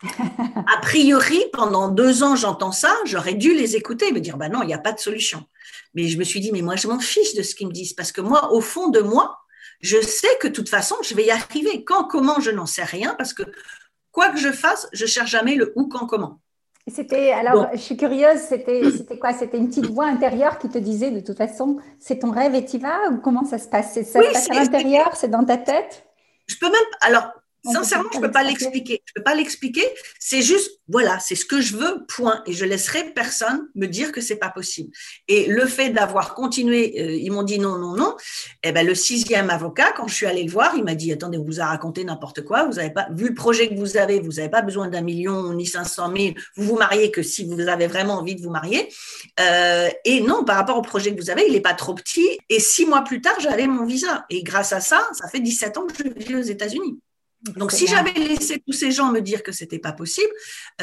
a 0.04 0.80
priori, 0.80 1.42
pendant 1.52 1.88
deux 1.88 2.22
ans, 2.22 2.36
j'entends 2.36 2.70
ça, 2.70 2.94
j'aurais 3.04 3.34
dû 3.34 3.52
les 3.52 3.74
écouter, 3.74 4.12
me 4.12 4.20
dire, 4.20 4.36
bah 4.36 4.48
non, 4.48 4.62
il 4.62 4.66
n'y 4.66 4.74
a 4.74 4.78
pas 4.78 4.92
de 4.92 5.00
solution. 5.00 5.44
Mais 5.94 6.06
je 6.06 6.18
me 6.18 6.24
suis 6.24 6.40
dit, 6.40 6.52
mais 6.52 6.62
moi, 6.62 6.76
je 6.76 6.86
m'en 6.86 7.00
fiche 7.00 7.34
de 7.34 7.42
ce 7.42 7.54
qu'ils 7.54 7.66
me 7.66 7.72
disent, 7.72 7.94
parce 7.94 8.12
que 8.12 8.20
moi, 8.20 8.52
au 8.52 8.60
fond 8.60 8.88
de 8.88 9.00
moi, 9.00 9.38
je 9.80 10.00
sais 10.00 10.38
que 10.40 10.46
de 10.46 10.52
toute 10.52 10.68
façon, 10.68 10.96
je 11.02 11.14
vais 11.14 11.24
y 11.24 11.30
arriver. 11.30 11.84
Quand, 11.84 12.04
comment, 12.04 12.40
je 12.40 12.50
n'en 12.50 12.66
sais 12.66 12.84
rien, 12.84 13.14
parce 13.16 13.32
que 13.32 13.42
quoi 14.12 14.30
que 14.30 14.38
je 14.38 14.52
fasse, 14.52 14.88
je 14.92 15.06
cherche 15.06 15.30
jamais 15.30 15.56
le 15.56 15.72
où, 15.74 15.88
quand, 15.88 16.06
comment. 16.06 16.40
C'était, 16.90 17.32
alors, 17.32 17.68
je 17.72 17.78
suis 17.78 17.96
curieuse, 17.96 18.38
c'était, 18.38 18.82
c'était 18.90 19.18
quoi? 19.18 19.32
C'était 19.32 19.58
une 19.58 19.68
petite 19.68 19.86
voix 19.86 20.06
intérieure 20.06 20.58
qui 20.58 20.68
te 20.68 20.78
disait, 20.78 21.10
de 21.10 21.20
toute 21.20 21.38
façon, 21.38 21.78
c'est 21.98 22.20
ton 22.20 22.30
rêve 22.30 22.54
et 22.54 22.64
tu 22.64 22.78
vas? 22.78 23.10
Ou 23.10 23.18
comment 23.18 23.44
ça 23.44 23.58
se 23.58 23.68
passe? 23.68 23.94
Ça 23.94 24.04
se 24.04 24.12
passe 24.12 24.50
à 24.50 24.54
l'intérieur? 24.54 25.14
C'est 25.14 25.28
dans 25.28 25.44
ta 25.44 25.56
tête? 25.56 26.04
Je 26.46 26.56
peux 26.58 26.70
même, 26.70 26.80
alors, 27.02 27.30
Sincèrement, 27.72 28.08
je 28.12 28.18
ne 28.18 28.22
peux 28.22 28.30
pas 28.30 28.42
l'expliquer. 28.42 29.02
Je 29.04 29.12
peux 29.14 29.22
pas 29.22 29.34
l'expliquer. 29.34 29.84
C'est 30.18 30.42
juste, 30.42 30.80
voilà, 30.88 31.18
c'est 31.18 31.34
ce 31.34 31.44
que 31.44 31.60
je 31.60 31.76
veux, 31.76 32.04
point. 32.08 32.42
Et 32.46 32.52
je 32.52 32.64
laisserai 32.64 33.12
personne 33.14 33.68
me 33.74 33.86
dire 33.86 34.12
que 34.12 34.20
c'est 34.20 34.36
pas 34.36 34.50
possible. 34.50 34.90
Et 35.28 35.46
le 35.46 35.66
fait 35.66 35.90
d'avoir 35.90 36.34
continué, 36.34 36.94
euh, 37.00 37.16
ils 37.16 37.30
m'ont 37.30 37.42
dit 37.42 37.58
non, 37.58 37.78
non, 37.78 37.94
non. 37.94 38.16
Eh 38.62 38.72
ben, 38.72 38.86
le 38.86 38.94
sixième 38.94 39.50
avocat, 39.50 39.92
quand 39.96 40.08
je 40.08 40.14
suis 40.14 40.26
allée 40.26 40.44
le 40.44 40.50
voir, 40.50 40.74
il 40.76 40.84
m'a 40.84 40.94
dit, 40.94 41.12
attendez, 41.12 41.38
on 41.38 41.44
vous 41.44 41.60
a 41.60 41.66
raconté 41.66 42.04
n'importe 42.04 42.44
quoi. 42.44 42.64
Vous 42.64 42.78
avez 42.78 42.90
pas, 42.90 43.08
vu 43.10 43.28
le 43.28 43.34
projet 43.34 43.68
que 43.68 43.74
vous 43.74 43.96
avez, 43.96 44.20
vous 44.20 44.32
n'avez 44.32 44.50
pas 44.50 44.62
besoin 44.62 44.88
d'un 44.88 45.02
million 45.02 45.52
ni 45.52 45.66
500 45.66 46.12
000. 46.16 46.34
Vous 46.56 46.64
vous 46.64 46.76
mariez 46.76 47.10
que 47.10 47.22
si 47.22 47.44
vous 47.44 47.60
avez 47.60 47.86
vraiment 47.86 48.14
envie 48.14 48.34
de 48.34 48.42
vous 48.42 48.50
marier. 48.50 48.88
Euh, 49.40 49.88
et 50.04 50.20
non, 50.20 50.44
par 50.44 50.56
rapport 50.56 50.78
au 50.78 50.82
projet 50.82 51.14
que 51.14 51.20
vous 51.20 51.30
avez, 51.30 51.46
il 51.46 51.52
n'est 51.52 51.60
pas 51.60 51.74
trop 51.74 51.94
petit. 51.94 52.38
Et 52.48 52.60
six 52.60 52.86
mois 52.86 53.02
plus 53.02 53.20
tard, 53.20 53.38
j'avais 53.40 53.66
mon 53.66 53.84
visa. 53.84 54.24
Et 54.30 54.42
grâce 54.42 54.72
à 54.72 54.80
ça, 54.80 55.08
ça 55.12 55.28
fait 55.28 55.40
17 55.40 55.78
ans 55.78 55.86
que 55.86 55.94
je 56.04 56.24
vis 56.24 56.34
aux 56.34 56.42
États-Unis. 56.42 56.98
Donc, 57.56 57.70
si 57.70 57.86
j'avais 57.86 58.12
laissé 58.12 58.60
tous 58.66 58.72
ces 58.72 58.90
gens 58.90 59.12
me 59.12 59.20
dire 59.20 59.44
que 59.44 59.52
c'était 59.52 59.78
pas 59.78 59.92
possible, 59.92 60.32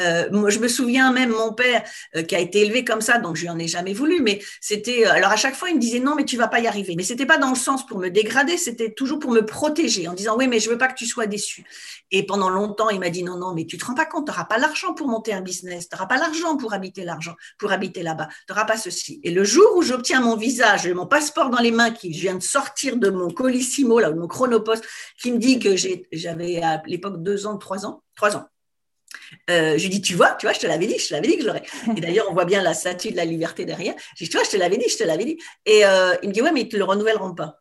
euh, 0.00 0.28
moi, 0.32 0.48
je 0.48 0.58
me 0.58 0.68
souviens 0.68 1.12
même 1.12 1.30
mon 1.30 1.52
père 1.52 1.84
euh, 2.16 2.22
qui 2.22 2.34
a 2.34 2.38
été 2.38 2.62
élevé 2.62 2.82
comme 2.82 3.02
ça, 3.02 3.18
donc 3.18 3.36
je 3.36 3.42
lui 3.42 3.50
en 3.50 3.58
ai 3.58 3.68
jamais 3.68 3.92
voulu, 3.92 4.22
mais 4.22 4.40
c'était, 4.62 5.06
euh, 5.06 5.12
alors 5.12 5.30
à 5.30 5.36
chaque 5.36 5.54
fois, 5.54 5.68
il 5.68 5.76
me 5.76 5.80
disait 5.80 6.00
non, 6.00 6.14
mais 6.14 6.24
tu 6.24 6.38
vas 6.38 6.48
pas 6.48 6.60
y 6.60 6.66
arriver. 6.66 6.94
Mais 6.96 7.02
c'était 7.02 7.26
pas 7.26 7.36
dans 7.36 7.50
le 7.50 7.56
sens 7.56 7.84
pour 7.84 7.98
me 7.98 8.08
dégrader, 8.08 8.56
c'était 8.56 8.90
toujours 8.90 9.18
pour 9.18 9.32
me 9.32 9.44
protéger 9.44 10.08
en 10.08 10.14
disant 10.14 10.34
oui, 10.38 10.48
mais 10.48 10.58
je 10.58 10.70
veux 10.70 10.78
pas 10.78 10.88
que 10.88 10.94
tu 10.94 11.04
sois 11.04 11.26
déçu. 11.26 11.64
Et 12.10 12.24
pendant 12.24 12.48
longtemps, 12.48 12.88
il 12.88 13.00
m'a 13.00 13.10
dit 13.10 13.22
non, 13.22 13.36
non, 13.36 13.52
mais 13.52 13.66
tu 13.66 13.76
te 13.76 13.84
rends 13.84 13.94
pas 13.94 14.06
compte, 14.06 14.24
tu 14.24 14.32
n'auras 14.32 14.44
pas 14.44 14.56
l'argent 14.56 14.94
pour 14.94 15.08
monter 15.08 15.34
un 15.34 15.42
business, 15.42 15.90
tu 15.90 15.94
n'auras 15.94 16.06
pas 16.06 16.16
l'argent 16.16 16.56
pour 16.56 16.72
habiter 16.72 17.04
l'argent, 17.04 17.34
pour 17.58 17.70
habiter 17.72 18.02
là-bas, 18.02 18.28
tu 18.46 18.52
n'auras 18.52 18.64
pas 18.64 18.78
ceci. 18.78 19.20
Et 19.24 19.30
le 19.30 19.44
jour 19.44 19.76
où 19.76 19.82
j'obtiens 19.82 20.22
mon 20.22 20.36
visa, 20.36 20.78
j'ai 20.78 20.94
mon 20.94 21.06
passeport 21.06 21.50
dans 21.50 21.60
les 21.60 21.70
mains 21.70 21.90
qui 21.90 22.14
je 22.14 22.20
viens 22.20 22.36
de 22.36 22.42
sortir 22.42 22.96
de 22.96 23.10
mon 23.10 23.30
colissimo, 23.30 24.00
là, 24.00 24.10
de 24.10 24.18
mon 24.18 24.26
chronopost, 24.26 24.84
qui 25.20 25.32
me 25.32 25.38
dit 25.38 25.58
que 25.58 25.76
j'avais 25.76 26.45
à 26.62 26.82
l'époque 26.86 27.22
deux 27.22 27.46
ans, 27.46 27.56
trois 27.58 27.86
ans, 27.86 28.02
trois 28.14 28.36
ans. 28.36 28.46
Euh, 29.50 29.76
je 29.78 29.82
lui 29.82 29.88
dis, 29.90 30.00
tu 30.00 30.14
vois, 30.14 30.32
tu 30.32 30.46
vois, 30.46 30.52
je 30.52 30.60
te 30.60 30.66
l'avais 30.66 30.86
dit, 30.86 30.98
je 30.98 31.08
te 31.08 31.14
l'avais 31.14 31.28
dit 31.28 31.36
que 31.36 31.42
je 31.42 31.46
l'aurais. 31.46 31.62
Et 31.96 32.00
d'ailleurs, 32.00 32.26
on 32.30 32.34
voit 32.34 32.44
bien 32.44 32.62
la 32.62 32.74
statue 32.74 33.10
de 33.10 33.16
la 33.16 33.24
liberté 33.24 33.64
derrière. 33.64 33.94
Je 34.16 34.24
dis, 34.24 34.30
tu 34.30 34.36
vois, 34.36 34.44
je 34.44 34.50
te 34.50 34.56
l'avais 34.56 34.76
dit, 34.76 34.88
je 34.88 34.96
te 34.96 35.04
l'avais 35.04 35.24
dit. 35.24 35.38
Et 35.64 35.84
euh, 35.84 36.14
il 36.22 36.28
me 36.28 36.34
dit, 36.34 36.42
ouais, 36.42 36.52
mais 36.52 36.62
ils 36.62 36.66
ne 36.66 36.70
te 36.70 36.76
le 36.76 36.84
renouvelleront 36.84 37.34
pas. 37.34 37.60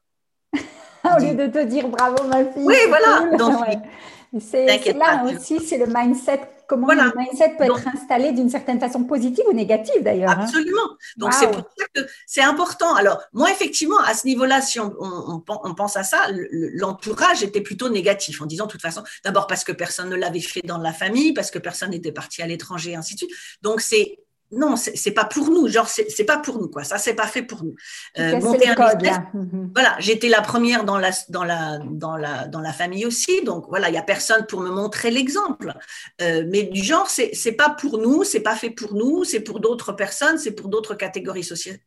Au 0.53 1.19
lieu 1.21 1.35
de 1.35 1.47
te 1.47 1.63
dire 1.63 1.87
bravo, 1.87 2.23
ma 2.27 2.45
fille. 2.45 2.63
Oui, 2.63 2.77
voilà. 2.87 3.37
Donc, 3.37 3.65
c'est 4.39 4.93
là 4.93 5.25
aussi, 5.25 5.59
c'est 5.59 5.77
le 5.77 5.87
mindset 5.87 6.41
comment 6.67 6.87
le 6.87 7.13
mindset 7.15 7.55
peut 7.57 7.65
être 7.65 7.87
installé 7.87 8.31
d'une 8.31 8.49
certaine 8.49 8.79
façon 8.79 9.03
positive 9.03 9.45
ou 9.47 9.53
négative 9.53 10.01
d'ailleurs. 10.01 10.31
Hein. 10.31 10.43
Absolument. 10.43 10.97
Donc 11.17 11.33
c'est 11.33 11.47
pour 11.47 11.63
ça 11.77 11.85
que 11.93 12.01
c'est 12.25 12.41
important. 12.41 12.95
Alors 12.95 13.21
moi 13.33 13.51
effectivement 13.51 13.99
à 13.99 14.13
ce 14.13 14.25
niveau-là, 14.27 14.61
si 14.61 14.79
on, 14.79 14.93
on, 14.99 15.75
pense 15.75 15.97
à 15.97 16.03
ça, 16.03 16.27
l'entourage 16.31 17.43
était 17.43 17.61
plutôt 17.61 17.89
négatif 17.89 18.41
en 18.41 18.45
disant 18.45 18.65
de 18.65 18.71
toute 18.71 18.81
façon, 18.81 19.03
d'abord 19.23 19.47
parce 19.47 19.63
que 19.63 19.71
personne 19.71 20.09
ne 20.09 20.15
l'avait 20.15 20.39
fait 20.39 20.61
dans 20.61 20.77
la 20.77 20.93
famille, 20.93 21.33
parce 21.33 21.51
que 21.51 21.59
personne 21.59 21.91
n'était 21.91 22.11
parti 22.11 22.41
à 22.41 22.47
l'étranger, 22.47 22.95
ainsi 22.95 23.13
de 23.15 23.19
suite. 23.19 23.31
Donc 23.61 23.81
c'est 23.81 24.17
non, 24.55 24.75
c'est 24.77 25.11
pas 25.11 25.25
pour 25.25 25.49
nous. 25.49 25.67
Genre, 25.67 25.87
c'est 25.87 26.23
pas 26.23 26.37
pour 26.37 26.59
nous, 26.59 26.69
quoi. 26.69 26.83
Ça, 26.83 26.97
c'est 26.97 27.13
pas 27.13 27.27
fait 27.27 27.41
pour 27.43 27.63
nous. 27.63 27.75
Euh, 28.17 28.39
monter 28.39 28.69
un 28.69 28.95
business. 28.95 29.17
Mhm. 29.33 29.71
Voilà, 29.73 29.95
j'étais 29.99 30.29
la 30.29 30.41
première 30.41 30.85
dans 30.85 30.97
la, 30.97 31.11
dans, 31.29 31.43
la, 31.43 31.79
dans, 31.83 32.15
la, 32.15 32.47
dans 32.47 32.61
la 32.61 32.71
famille 32.71 33.05
aussi. 33.05 33.43
Donc, 33.43 33.65
voilà, 33.67 33.89
il 33.89 33.91
n'y 33.91 33.97
a 33.97 34.03
personne 34.03 34.45
pour 34.47 34.61
me 34.61 34.69
montrer 34.69 35.11
l'exemple. 35.11 35.73
Euh, 36.21 36.45
mais 36.49 36.63
du 36.63 36.81
genre, 36.81 37.09
c'est 37.09 37.51
pas 37.51 37.69
pour 37.69 37.97
nous, 37.97 38.23
c'est 38.23 38.39
pas 38.39 38.55
fait 38.55 38.69
pour 38.69 38.93
nous, 38.93 39.25
c'est 39.25 39.41
pour 39.41 39.59
d'autres 39.59 39.91
personnes, 39.91 40.37
c'est 40.37 40.51
pour 40.53 40.69
d'autres 40.69 40.95
catégories 40.95 41.43
sociales. 41.43 41.79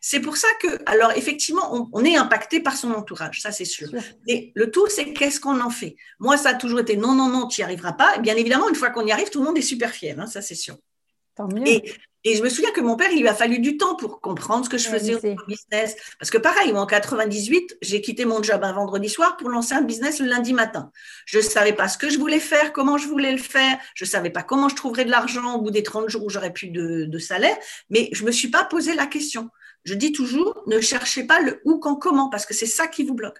C'est 0.00 0.20
pour 0.20 0.36
ça 0.38 0.48
que, 0.60 0.68
alors, 0.86 1.12
effectivement, 1.12 1.88
on, 1.92 2.04
est 2.04 2.16
impacté 2.16 2.60
par 2.60 2.76
son 2.76 2.92
entourage, 2.92 3.40
ça, 3.42 3.52
c'est 3.52 3.64
sûr. 3.64 3.88
Mais 4.26 4.52
le 4.54 4.70
tout, 4.70 4.86
c'est 4.88 5.12
qu'est-ce 5.12 5.40
qu'on 5.40 5.60
en 5.60 5.70
fait? 5.70 5.96
Moi, 6.18 6.36
ça 6.36 6.50
a 6.50 6.54
toujours 6.54 6.80
été 6.80 6.96
non, 6.96 7.14
non, 7.14 7.28
non, 7.28 7.46
tu 7.46 7.60
n'y 7.60 7.64
arriveras 7.64 7.92
pas. 7.92 8.16
Et 8.16 8.20
bien 8.20 8.36
évidemment, 8.36 8.68
une 8.68 8.74
fois 8.74 8.90
qu'on 8.90 9.06
y 9.06 9.12
arrive, 9.12 9.28
tout 9.30 9.40
le 9.40 9.46
monde 9.46 9.58
est 9.58 9.62
super 9.62 9.90
fier, 9.90 10.18
hein, 10.18 10.26
ça, 10.26 10.40
c'est 10.40 10.54
sûr. 10.54 10.76
Et, 11.66 12.36
je 12.36 12.42
me 12.42 12.48
souviens 12.48 12.70
que 12.70 12.80
mon 12.80 12.96
père, 12.96 13.10
il 13.12 13.20
lui 13.20 13.28
a 13.28 13.34
fallu 13.34 13.58
du 13.58 13.76
temps 13.76 13.96
pour 13.96 14.22
comprendre 14.22 14.64
ce 14.64 14.70
que 14.70 14.78
je 14.78 14.88
faisais 14.88 15.14
au 15.14 15.36
business. 15.46 15.94
Parce 16.18 16.30
que 16.30 16.38
pareil, 16.38 16.72
moi, 16.72 16.80
en 16.80 16.86
98, 16.86 17.76
j'ai 17.82 18.00
quitté 18.00 18.24
mon 18.24 18.42
job 18.42 18.64
un 18.64 18.72
vendredi 18.72 19.10
soir 19.10 19.36
pour 19.36 19.50
lancer 19.50 19.74
un 19.74 19.82
business 19.82 20.20
le 20.20 20.28
lundi 20.28 20.54
matin. 20.54 20.90
Je 21.26 21.36
ne 21.36 21.42
savais 21.42 21.74
pas 21.74 21.86
ce 21.86 21.98
que 21.98 22.08
je 22.08 22.18
voulais 22.18 22.40
faire, 22.40 22.72
comment 22.72 22.96
je 22.96 23.08
voulais 23.08 23.32
le 23.32 23.38
faire. 23.38 23.76
Je 23.94 24.04
ne 24.04 24.08
savais 24.08 24.30
pas 24.30 24.42
comment 24.42 24.70
je 24.70 24.74
trouverais 24.74 25.04
de 25.04 25.10
l'argent 25.10 25.56
au 25.56 25.60
bout 25.60 25.70
des 25.70 25.82
30 25.82 26.08
jours 26.08 26.24
où 26.24 26.30
j'aurais 26.30 26.52
plus 26.52 26.68
de, 26.68 27.18
salaire. 27.18 27.56
Mais 27.90 28.08
je 28.12 28.22
ne 28.22 28.28
me 28.28 28.32
suis 28.32 28.48
pas 28.48 28.64
posé 28.64 28.94
la 28.94 29.06
question. 29.06 29.50
Je 29.84 29.92
dis 29.92 30.12
toujours, 30.12 30.62
ne 30.66 30.80
cherchez 30.80 31.24
pas 31.24 31.40
le 31.40 31.60
où, 31.66 31.78
quand, 31.78 31.96
comment, 31.96 32.30
parce 32.30 32.46
que 32.46 32.54
c'est 32.54 32.64
ça 32.64 32.86
qui 32.86 33.04
vous 33.04 33.14
bloque. 33.14 33.38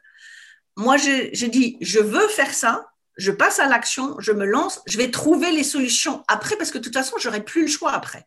Moi, 0.76 0.98
j'ai 0.98 1.48
dit, 1.48 1.78
je 1.80 2.00
veux 2.00 2.28
faire 2.28 2.52
ça, 2.52 2.86
je 3.16 3.30
passe 3.30 3.59
à 3.59 3.68
l'action, 3.68 4.16
je 4.18 4.33
me 4.33 4.44
lance, 4.44 4.83
je 4.87 4.99
vais 4.99 5.11
trouver 5.11 5.52
les 5.52 5.64
solutions 5.64 6.25
après 6.28 6.56
parce 6.56 6.71
que 6.71 6.78
de 6.78 6.85
toute 6.85 6.94
façon, 6.94 7.16
j'aurai 7.18 7.44
plus 7.44 7.62
le 7.62 7.68
choix 7.68 7.92
après. 7.92 8.26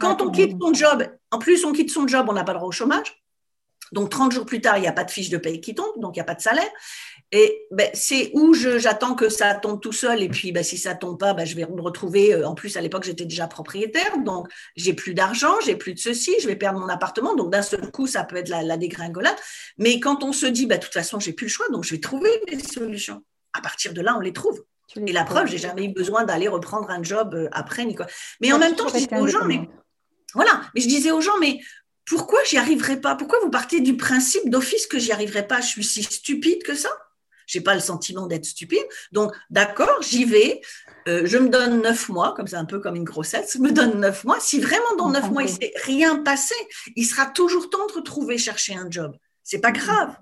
Quand 0.00 0.22
on 0.22 0.30
quitte 0.30 0.56
son 0.60 0.72
job, 0.72 1.06
en 1.30 1.38
plus 1.38 1.64
on 1.64 1.72
quitte 1.72 1.90
son 1.90 2.06
job, 2.06 2.26
on 2.28 2.32
n'a 2.32 2.44
pas 2.44 2.52
le 2.52 2.58
droit 2.58 2.68
au 2.68 2.72
chômage. 2.72 3.22
Donc 3.92 4.10
30 4.10 4.32
jours 4.32 4.46
plus 4.46 4.60
tard, 4.60 4.78
il 4.78 4.80
n'y 4.80 4.88
a 4.88 4.92
pas 4.92 5.04
de 5.04 5.10
fiche 5.10 5.28
de 5.28 5.38
paye 5.38 5.60
qui 5.60 5.74
tombe, 5.74 6.00
donc 6.00 6.16
il 6.16 6.18
n'y 6.18 6.22
a 6.22 6.24
pas 6.24 6.34
de 6.34 6.40
salaire. 6.40 6.68
Et 7.32 7.66
ben, 7.70 7.88
c'est 7.92 8.30
où 8.34 8.54
j'attends 8.54 9.14
que 9.14 9.28
ça 9.28 9.54
tombe 9.54 9.80
tout 9.80 9.92
seul. 9.92 10.22
Et 10.22 10.28
puis, 10.28 10.52
ben, 10.52 10.62
si 10.62 10.78
ça 10.78 10.94
tombe 10.94 11.18
pas, 11.18 11.34
ben, 11.34 11.44
je 11.44 11.56
vais 11.56 11.66
me 11.66 11.80
retrouver. 11.80 12.34
Euh, 12.34 12.46
en 12.46 12.54
plus, 12.54 12.76
à 12.76 12.80
l'époque, 12.80 13.04
j'étais 13.04 13.24
déjà 13.24 13.48
propriétaire, 13.48 14.18
donc 14.24 14.48
j'ai 14.76 14.92
plus 14.92 15.14
d'argent, 15.14 15.54
j'ai 15.64 15.76
plus 15.76 15.94
de 15.94 15.98
ceci, 15.98 16.34
je 16.40 16.46
vais 16.46 16.56
perdre 16.56 16.80
mon 16.80 16.88
appartement. 16.88 17.34
Donc 17.34 17.52
d'un 17.52 17.62
seul 17.62 17.90
coup, 17.90 18.06
ça 18.06 18.24
peut 18.24 18.36
être 18.36 18.48
la, 18.48 18.62
la 18.62 18.76
dégringolade. 18.76 19.36
Mais 19.78 19.98
quand 20.00 20.22
on 20.22 20.32
se 20.32 20.46
dit, 20.46 20.66
de 20.66 20.76
toute 20.76 20.92
façon, 20.92 21.18
j'ai 21.18 21.32
plus 21.32 21.46
le 21.46 21.50
choix, 21.50 21.68
donc 21.70 21.84
je 21.84 21.94
vais 21.94 22.00
trouver 22.00 22.30
des 22.48 22.60
solutions 22.60 23.22
à 23.56 23.60
partir 23.60 23.92
de 23.92 24.00
là, 24.00 24.16
on 24.16 24.20
les 24.20 24.32
trouve. 24.32 24.62
et 24.96 25.12
la 25.12 25.24
preuve, 25.24 25.48
j'ai 25.48 25.58
jamais 25.58 25.84
eu 25.84 25.92
besoin 25.92 26.24
d'aller 26.24 26.48
reprendre 26.48 26.90
un 26.90 27.02
job 27.02 27.34
euh, 27.34 27.48
après, 27.52 27.84
ni 27.84 27.94
quoi. 27.94 28.06
Mais 28.40 28.52
en 28.52 28.58
même 28.58 28.76
temps, 28.76 28.88
je 28.88 28.94
disais 28.94 29.18
aux 29.18 29.26
gens, 29.26 29.44
mais 29.44 29.68
voilà, 30.34 30.62
mais 30.74 30.80
je 30.80 30.88
disais 30.88 31.10
aux 31.10 31.20
gens, 31.20 31.38
mais 31.40 31.60
pourquoi 32.04 32.38
j'y 32.48 32.56
arriverai 32.56 33.00
pas? 33.00 33.16
Pourquoi 33.16 33.38
vous 33.42 33.50
partez 33.50 33.80
du 33.80 33.96
principe 33.96 34.48
d'office 34.48 34.86
que 34.86 34.98
j'y 34.98 35.12
arriverai 35.12 35.46
pas? 35.46 35.60
Je 35.60 35.66
suis 35.66 35.84
si 35.84 36.02
stupide 36.02 36.62
que 36.62 36.74
ça 36.74 36.90
J'ai 37.46 37.60
pas 37.60 37.74
le 37.74 37.80
sentiment 37.80 38.26
d'être 38.26 38.44
stupide. 38.44 38.86
Donc, 39.12 39.32
d'accord, 39.50 40.02
j'y 40.02 40.24
vais. 40.24 40.60
Euh, 41.08 41.22
je 41.24 41.38
me 41.38 41.48
donne 41.48 41.82
neuf 41.82 42.08
mois, 42.08 42.34
comme 42.34 42.46
c'est 42.46 42.56
un 42.56 42.64
peu 42.64 42.80
comme 42.80 42.96
une 42.96 43.04
grossesse, 43.04 43.54
je 43.54 43.58
me 43.58 43.72
donne 43.72 44.00
neuf 44.00 44.24
mois. 44.24 44.38
Si 44.40 44.60
vraiment 44.60 44.96
dans 44.98 45.10
neuf 45.10 45.30
mois 45.30 45.42
il 45.44 45.48
s'est 45.48 45.72
rien 45.84 46.16
passé, 46.16 46.54
il 46.96 47.04
sera 47.04 47.26
toujours 47.26 47.70
temps 47.70 47.86
de 47.86 47.92
retrouver 47.92 48.38
chercher 48.38 48.74
un 48.74 48.90
job. 48.90 49.12
C'est 49.42 49.60
pas 49.60 49.70
grave. 49.70 50.16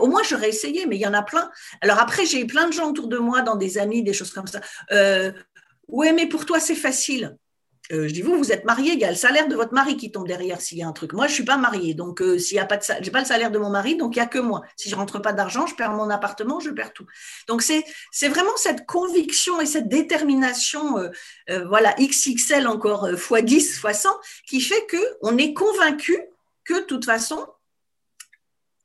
Au 0.00 0.06
moins, 0.06 0.22
j'aurais 0.22 0.48
essayé, 0.48 0.86
mais 0.86 0.96
il 0.96 1.00
y 1.00 1.06
en 1.06 1.14
a 1.14 1.22
plein. 1.22 1.50
Alors 1.80 1.98
après, 1.98 2.26
j'ai 2.26 2.40
eu 2.40 2.46
plein 2.46 2.68
de 2.68 2.72
gens 2.72 2.90
autour 2.90 3.08
de 3.08 3.18
moi, 3.18 3.42
dans 3.42 3.56
des 3.56 3.78
amis, 3.78 4.02
des 4.02 4.12
choses 4.12 4.32
comme 4.32 4.46
ça. 4.46 4.60
Euh, 4.92 5.32
ouais, 5.88 6.12
mais 6.12 6.26
pour 6.26 6.46
toi, 6.46 6.60
c'est 6.60 6.74
facile. 6.74 7.36
Euh, 7.92 8.08
je 8.08 8.14
dis, 8.14 8.22
vous, 8.22 8.38
vous 8.38 8.50
êtes 8.50 8.64
marié, 8.64 8.94
il 8.94 8.98
y 8.98 9.04
a 9.04 9.10
le 9.10 9.16
salaire 9.16 9.46
de 9.46 9.54
votre 9.54 9.74
mari 9.74 9.98
qui 9.98 10.10
tombe 10.10 10.26
derrière 10.26 10.58
s'il 10.58 10.78
y 10.78 10.82
a 10.82 10.88
un 10.88 10.92
truc. 10.92 11.12
Moi, 11.12 11.26
je 11.26 11.34
suis 11.34 11.44
pas 11.44 11.58
mariée, 11.58 11.92
donc 11.92 12.22
euh, 12.22 12.38
s'il 12.38 12.56
y 12.56 12.60
a 12.60 12.64
pas 12.64 12.78
j'ai 13.00 13.10
pas 13.10 13.20
le 13.20 13.26
salaire 13.26 13.50
de 13.50 13.58
mon 13.58 13.68
mari, 13.68 13.96
donc 13.96 14.16
il 14.16 14.20
y 14.20 14.22
a 14.22 14.26
que 14.26 14.38
moi. 14.38 14.62
Si 14.76 14.88
je 14.88 14.96
rentre 14.96 15.18
pas 15.18 15.34
d'argent, 15.34 15.66
je 15.66 15.74
perds 15.74 15.92
mon 15.92 16.08
appartement, 16.08 16.60
je 16.60 16.70
perds 16.70 16.94
tout. 16.94 17.06
Donc 17.46 17.60
c'est 17.60 17.84
c'est 18.10 18.28
vraiment 18.28 18.56
cette 18.56 18.86
conviction 18.86 19.60
et 19.60 19.66
cette 19.66 19.88
détermination, 19.88 20.98
euh, 21.50 21.64
voilà 21.66 21.94
XXL 21.98 22.66
encore 22.68 23.10
fois 23.18 23.42
10, 23.42 23.78
fois 23.78 23.92
100, 23.92 24.08
qui 24.46 24.62
fait 24.62 24.86
que 24.86 24.96
on 25.20 25.36
est 25.36 25.52
convaincu 25.52 26.18
que 26.64 26.80
de 26.80 26.84
toute 26.86 27.04
façon 27.04 27.46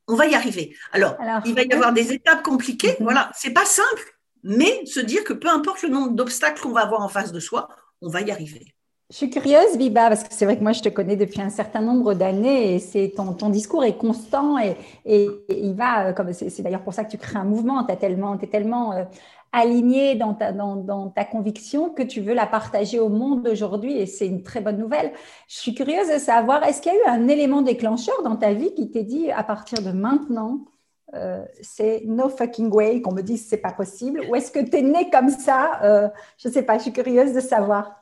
on 0.10 0.16
va 0.16 0.26
y 0.26 0.36
arriver. 0.36 0.76
Alors, 0.92 1.16
il 1.46 1.56
va 1.56 1.64
y 1.64 1.72
avoir 1.72 1.94
des 1.94 2.12
étapes 2.12 2.44
compliquées. 2.44 2.96
Mhm. 3.00 3.06
Voilà, 3.06 3.32
c'est 3.36 3.54
pas 3.54 3.66
simple, 3.66 4.18
mais 4.44 4.86
se 4.86 5.00
dire 5.00 5.24
que 5.24 5.34
peu 5.34 5.48
importe 5.48 5.84
le 5.84 5.90
nombre 5.90 6.12
d'obstacles 6.12 6.62
qu'on 6.62 6.72
va 6.72 6.82
avoir 6.82 7.02
en 7.02 7.10
face 7.10 7.32
de 7.32 7.40
soi, 7.40 7.70
on 8.02 8.10
va 8.10 8.22
y 8.22 8.32
arriver. 8.32 8.74
Je 9.12 9.18
suis 9.18 9.30
curieuse, 9.32 9.76
Biba, 9.76 10.10
parce 10.10 10.24
que 10.24 10.32
c'est 10.32 10.46
vrai 10.46 10.56
que 10.56 10.62
moi, 10.62 10.72
je 10.72 10.82
te 10.82 10.90
connais 10.90 11.16
depuis 11.16 11.42
un 11.42 11.50
certain 11.50 11.82
nombre 11.82 12.14
d'années 12.14 12.76
et 12.76 12.80
c'est 12.80 13.14
ton, 13.16 13.34
ton, 13.34 13.50
discours 13.50 13.84
est 13.84 13.98
constant 13.98 14.60
et, 14.60 14.76
il 15.06 15.74
va, 15.74 16.10
euh, 16.10 16.14
comme 16.14 16.32
c'est 16.32 16.62
d'ailleurs 16.62 16.84
pour 16.84 16.94
ça 16.94 17.04
que 17.04 17.10
tu 17.10 17.18
crées 17.18 17.40
un 17.40 17.44
mouvement, 17.44 17.84
tu 17.84 17.92
es 17.92 17.98
tellement, 17.98 18.40
es 18.40 18.46
tellement 18.46 18.94
euh, 18.94 19.06
aligné 19.52 20.16
dans 20.16 20.34
ta, 20.34 20.52
dans, 20.52 21.10
ta 21.10 21.26
conviction 21.26 21.90
que 21.90 22.04
tu 22.04 22.22
veux 22.22 22.34
la 22.34 22.46
partager 22.46 23.00
au 23.00 23.10
monde 23.10 23.48
aujourd'hui 23.48 23.98
et 23.98 24.06
c'est 24.06 24.28
une 24.28 24.44
très 24.44 24.62
bonne 24.62 24.78
nouvelle. 24.78 25.12
Je 25.48 25.56
suis 25.56 25.74
curieuse 25.74 26.08
de 26.10 26.20
savoir, 26.20 26.64
est-ce 26.64 26.82
qu'il 26.82 26.94
y 26.94 26.96
a 26.96 27.00
eu 27.00 27.10
un 27.10 27.28
élément 27.28 27.62
déclencheur 27.62 28.22
dans 28.24 28.36
ta 28.36 28.54
vie 28.54 28.74
qui 28.76 28.92
t'est 28.92 29.04
dit 29.04 29.32
à 29.32 29.44
partir 29.44 29.82
de 29.82 29.92
maintenant, 29.92 30.66
euh, 31.16 31.44
c'est 31.62 32.04
no 32.06 32.30
fucking 32.30 32.72
way 32.72 33.02
qu'on 33.02 33.14
me 33.14 33.24
dise 33.24 33.48
c'est 33.48 33.58
pas 33.58 33.74
possible? 33.74 34.22
Ou 34.30 34.36
est-ce 34.36 34.52
que 34.52 34.60
tu 34.60 34.78
es 34.78 34.82
né 34.82 35.10
comme 35.10 35.30
ça 35.30 35.80
euh, 35.84 36.08
Je 36.38 36.48
ne 36.48 36.54
sais 36.54 36.64
pas, 36.64 36.78
je 36.78 36.84
suis 36.84 36.94
curieuse 36.94 37.34
de 37.34 37.40
savoir. 37.40 37.96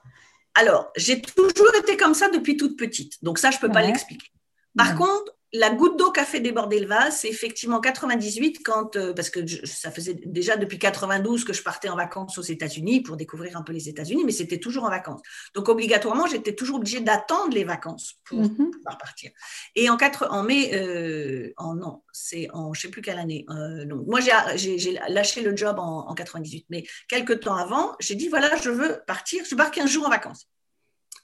Alors, 0.55 0.91
j'ai 0.95 1.21
toujours 1.21 1.73
été 1.79 1.95
comme 1.97 2.15
ça 2.15 2.29
depuis 2.29 2.57
toute 2.57 2.77
petite, 2.77 3.23
donc 3.23 3.37
ça, 3.37 3.51
je 3.51 3.57
ne 3.57 3.61
peux 3.61 3.69
pas 3.69 3.83
l'expliquer. 3.83 4.27
Par 4.75 4.95
contre, 4.95 5.36
la 5.53 5.69
goutte 5.69 5.97
d'eau 5.97 6.11
qui 6.11 6.19
a 6.19 6.25
fait 6.25 6.41
déborder 6.41 6.79
le 6.79 6.87
vase, 6.87 7.17
c'est 7.17 7.29
effectivement 7.29 7.79
98, 7.79 8.59
quand, 8.63 8.97
euh, 8.97 9.13
parce 9.13 9.29
que 9.29 9.39
ça 9.65 9.91
faisait 9.91 10.19
déjà 10.25 10.57
depuis 10.57 10.77
92 10.77 11.45
que 11.45 11.53
je 11.53 11.63
partais 11.63 11.87
en 11.87 11.95
vacances 11.95 12.37
aux 12.37 12.43
États-Unis 12.43 13.01
pour 13.01 13.15
découvrir 13.15 13.55
un 13.55 13.61
peu 13.61 13.71
les 13.71 13.87
États-Unis, 13.87 14.23
mais 14.25 14.33
c'était 14.33 14.59
toujours 14.59 14.83
en 14.83 14.89
vacances. 14.89 15.21
Donc, 15.55 15.69
obligatoirement, 15.69 16.27
j'étais 16.27 16.53
toujours 16.53 16.77
obligée 16.77 16.99
d'attendre 16.99 17.53
les 17.53 17.63
vacances 17.63 18.15
pour 18.25 18.41
mhm. 18.41 18.71
pouvoir 18.71 18.97
partir. 18.97 19.31
Et 19.75 19.89
en, 19.89 19.95
4, 19.95 20.27
en 20.31 20.43
mai, 20.43 20.71
euh, 20.73 21.53
en, 21.55 21.75
non, 21.75 22.03
c'est 22.11 22.49
en 22.53 22.73
je 22.73 22.79
ne 22.79 22.81
sais 22.81 22.89
plus 22.89 23.01
quelle 23.01 23.19
année. 23.19 23.45
Euh, 23.49 23.85
donc, 23.85 24.05
moi, 24.05 24.19
j'ai 24.19 24.99
lâché 25.07 25.41
le 25.41 25.55
job 25.55 25.79
en, 25.79 26.09
en 26.09 26.13
98, 26.13 26.65
mais 26.69 26.85
quelques 27.07 27.39
temps 27.39 27.55
avant, 27.55 27.95
j'ai 27.99 28.15
dit 28.15 28.27
voilà, 28.27 28.53
je 28.57 28.69
veux 28.69 28.99
partir, 29.07 29.45
je 29.49 29.55
pars 29.55 29.71
15 29.71 29.89
jours 29.89 30.05
en 30.05 30.09
vacances. 30.09 30.49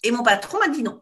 Et 0.03 0.11
mon 0.11 0.23
patron 0.23 0.59
m'a 0.59 0.69
dit 0.69 0.83
non. 0.83 1.01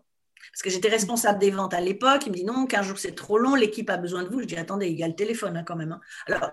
Parce 0.52 0.62
que 0.64 0.70
j'étais 0.70 0.90
responsable 0.90 1.40
des 1.40 1.52
ventes 1.52 1.74
à 1.74 1.82
l'époque. 1.82 2.24
Il 2.26 2.32
me 2.32 2.38
dit 2.38 2.46
non, 2.46 2.66
15 2.66 2.86
jours 2.86 3.00
c'est 3.00 3.16
trop 3.16 3.38
long, 3.38 3.56
l'équipe 3.56 3.90
a 3.90 3.98
besoin 3.98 4.24
de 4.24 4.30
vous. 4.30 4.42
Je 4.42 4.46
dis 4.46 4.58
attendez, 4.58 4.88
il 4.88 4.98
y 5.00 5.04
a 5.04 5.08
le 5.08 5.16
téléphone 5.16 5.58
hein, 5.58 5.64
quand 5.66 5.76
même. 5.76 5.92
Hein. 5.92 6.02
Alors, 6.28 6.52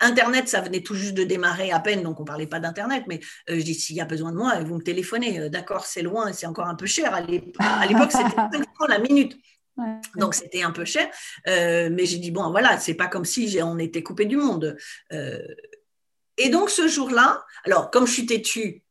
Internet, 0.00 0.48
ça 0.48 0.60
venait 0.62 0.82
tout 0.82 0.94
juste 0.94 1.14
de 1.14 1.24
démarrer 1.24 1.70
à 1.72 1.78
peine, 1.78 2.02
donc 2.02 2.18
on 2.18 2.22
ne 2.22 2.26
parlait 2.26 2.46
pas 2.46 2.58
d'Internet, 2.58 3.04
mais 3.06 3.20
euh, 3.50 3.58
je 3.58 3.62
dis, 3.62 3.74
s'il 3.74 3.96
y 3.96 4.00
a 4.00 4.06
besoin 4.06 4.32
de 4.32 4.36
moi, 4.36 4.58
vous 4.60 4.76
me 4.76 4.82
téléphonez. 4.82 5.38
Euh, 5.38 5.48
d'accord, 5.50 5.84
c'est 5.84 6.02
loin, 6.02 6.32
c'est 6.32 6.46
encore 6.46 6.66
un 6.66 6.74
peu 6.74 6.86
cher. 6.86 7.14
À 7.14 7.20
l'époque, 7.20 8.12
c'était 8.12 8.36
5 8.36 8.74
francs 8.74 8.88
la 8.88 8.98
minute. 8.98 9.36
Donc 10.16 10.34
c'était 10.34 10.62
un 10.62 10.72
peu 10.72 10.84
cher, 10.84 11.08
euh, 11.48 11.88
mais 11.90 12.04
j'ai 12.04 12.18
dit 12.18 12.30
bon 12.30 12.50
voilà, 12.50 12.78
c'est 12.78 12.94
pas 12.94 13.06
comme 13.06 13.24
si 13.24 13.58
on 13.62 13.78
était 13.78 14.02
coupé 14.02 14.26
du 14.26 14.36
monde. 14.36 14.76
et 15.10 16.48
donc 16.50 16.68
ce 16.68 16.86
jour-là, 16.86 17.46
alors 17.64 17.90
comme 17.90 18.06
je 18.06 18.12
suis 18.12 18.26
têtue, 18.26 18.82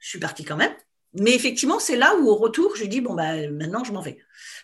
je 0.00 0.08
suis 0.08 0.18
partie 0.18 0.44
quand 0.44 0.56
même. 0.56 0.74
Mais 1.18 1.34
effectivement, 1.34 1.78
c'est 1.78 1.96
là 1.96 2.14
où 2.16 2.28
au 2.28 2.34
retour, 2.34 2.76
je 2.76 2.84
dis, 2.84 3.00
bon, 3.00 3.14
bah, 3.14 3.48
maintenant, 3.48 3.84
je 3.84 3.92
m'en 3.92 4.00
vais. 4.00 4.18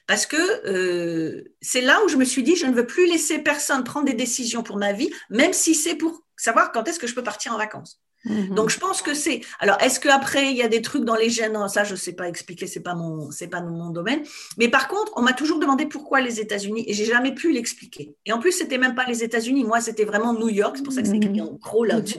Parce 0.06 0.26
que 0.26 0.36
euh, 0.66 1.44
c'est 1.60 1.80
là 1.80 2.02
où 2.04 2.08
je 2.08 2.16
me 2.16 2.24
suis 2.24 2.42
dit, 2.42 2.56
je 2.56 2.66
ne 2.66 2.74
veux 2.74 2.86
plus 2.86 3.06
laisser 3.06 3.38
personne 3.38 3.84
prendre 3.84 4.06
des 4.06 4.14
décisions 4.14 4.62
pour 4.62 4.76
ma 4.76 4.92
vie, 4.92 5.10
même 5.30 5.52
si 5.52 5.74
c'est 5.74 5.94
pour 5.94 6.24
savoir 6.36 6.72
quand 6.72 6.86
est-ce 6.88 6.98
que 6.98 7.06
je 7.06 7.14
peux 7.14 7.22
partir 7.22 7.52
en 7.54 7.58
vacances. 7.58 8.00
Mhm. 8.24 8.54
Donc 8.54 8.70
je 8.70 8.78
pense 8.78 9.02
que 9.02 9.14
c'est. 9.14 9.40
Alors 9.58 9.76
est-ce 9.80 9.98
qu'après 10.00 10.50
il 10.50 10.56
y 10.56 10.62
a 10.62 10.68
des 10.68 10.82
trucs 10.82 11.04
dans 11.04 11.16
les 11.16 11.30
gènes? 11.30 11.56
Ça 11.68 11.84
je 11.84 11.92
ne 11.92 11.96
sais 11.96 12.12
pas 12.12 12.28
expliquer, 12.28 12.66
c'est 12.66 12.80
pas 12.80 12.94
mon 12.94 13.30
c'est 13.30 13.48
pas 13.48 13.60
mon 13.60 13.90
domaine. 13.90 14.22
Mais 14.58 14.68
par 14.68 14.88
contre 14.88 15.12
on 15.16 15.22
m'a 15.22 15.32
toujours 15.32 15.58
demandé 15.58 15.86
pourquoi 15.86 16.20
les 16.20 16.40
États-Unis 16.40 16.84
et 16.86 16.94
j'ai 16.94 17.04
jamais 17.04 17.34
pu 17.34 17.52
l'expliquer. 17.52 18.14
Et 18.26 18.32
en 18.32 18.38
plus 18.38 18.52
c'était 18.52 18.78
même 18.78 18.94
pas 18.94 19.04
les 19.06 19.24
États-Unis, 19.24 19.64
moi 19.64 19.80
c'était 19.80 20.04
vraiment 20.04 20.32
New 20.34 20.48
York, 20.48 20.76
c'est 20.76 20.82
pour 20.82 20.92
ça 20.92 21.02
que 21.02 21.08
c'est 21.08 21.16
écrit 21.16 21.40
en 21.40 21.58
gros 21.60 21.84
là 21.84 21.98
au-dessus 21.98 22.18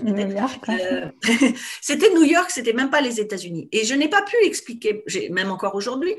euh, 0.70 1.06
c'était 1.82 2.14
New 2.14 2.24
York, 2.24 2.50
c'était 2.50 2.74
même 2.74 2.90
pas 2.90 3.02
les 3.02 3.20
États-Unis. 3.20 3.70
Et 3.72 3.86
je 3.86 3.94
n'ai 3.96 4.10
pas 4.10 4.22
pu 4.22 4.36
l'expliquer, 4.44 5.04
même 5.32 5.52
encore 5.52 5.76
aujourd'hui. 5.76 6.14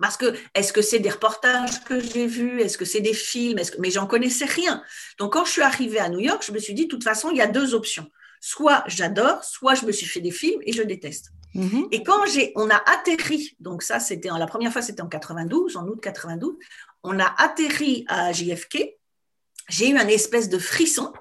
Parce 0.00 0.16
que 0.16 0.34
est-ce 0.54 0.72
que 0.72 0.82
c'est 0.82 0.98
des 0.98 1.10
reportages 1.10 1.84
que 1.84 2.00
j'ai 2.00 2.26
vus? 2.26 2.60
Est-ce 2.60 2.78
que 2.78 2.84
c'est 2.84 3.00
des 3.00 3.14
films? 3.14 3.58
Est 3.58 3.64
-ce 3.64 3.72
que... 3.72 3.80
Mais 3.80 3.90
j'en 3.90 4.06
connaissais 4.06 4.46
rien. 4.46 4.82
Donc 5.18 5.34
quand 5.34 5.44
je 5.44 5.52
suis 5.52 5.62
arrivée 5.62 6.00
à 6.00 6.08
New 6.08 6.20
York, 6.20 6.42
je 6.46 6.52
me 6.52 6.58
suis 6.58 6.74
dit, 6.74 6.84
de 6.84 6.88
toute 6.88 7.04
façon, 7.04 7.30
il 7.30 7.36
y 7.36 7.42
a 7.42 7.46
deux 7.46 7.74
options 7.74 8.10
Soit 8.40 8.82
j'adore, 8.86 9.44
soit 9.44 9.74
je 9.74 9.84
me 9.84 9.92
suis 9.92 10.06
fait 10.06 10.22
des 10.22 10.30
films 10.30 10.60
et 10.62 10.72
je 10.72 10.82
déteste. 10.82 11.32
Mhm. 11.54 11.88
Et 11.90 12.02
quand 12.02 12.24
j'ai, 12.26 12.52
on 12.56 12.70
a 12.70 12.80
atterri, 12.86 13.54
donc 13.60 13.82
ça 13.82 14.00
c'était 14.00 14.30
la 14.30 14.46
première 14.46 14.72
fois 14.72 14.82
c'était 14.82 15.02
en 15.02 15.08
92, 15.08 15.76
en 15.76 15.86
août 15.86 16.00
92, 16.00 16.56
on 17.02 17.18
a 17.18 17.34
atterri 17.38 18.04
à 18.08 18.32
JFK, 18.32 18.96
j'ai 19.68 19.90
eu 19.90 19.96
un 19.98 20.08
espèce 20.08 20.48
de 20.48 20.58
frisson 20.58 21.12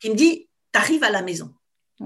qui 0.00 0.10
me 0.10 0.14
dit, 0.14 0.48
t'arrives 0.72 1.04
à 1.04 1.10
la 1.10 1.22
maison. 1.22 1.54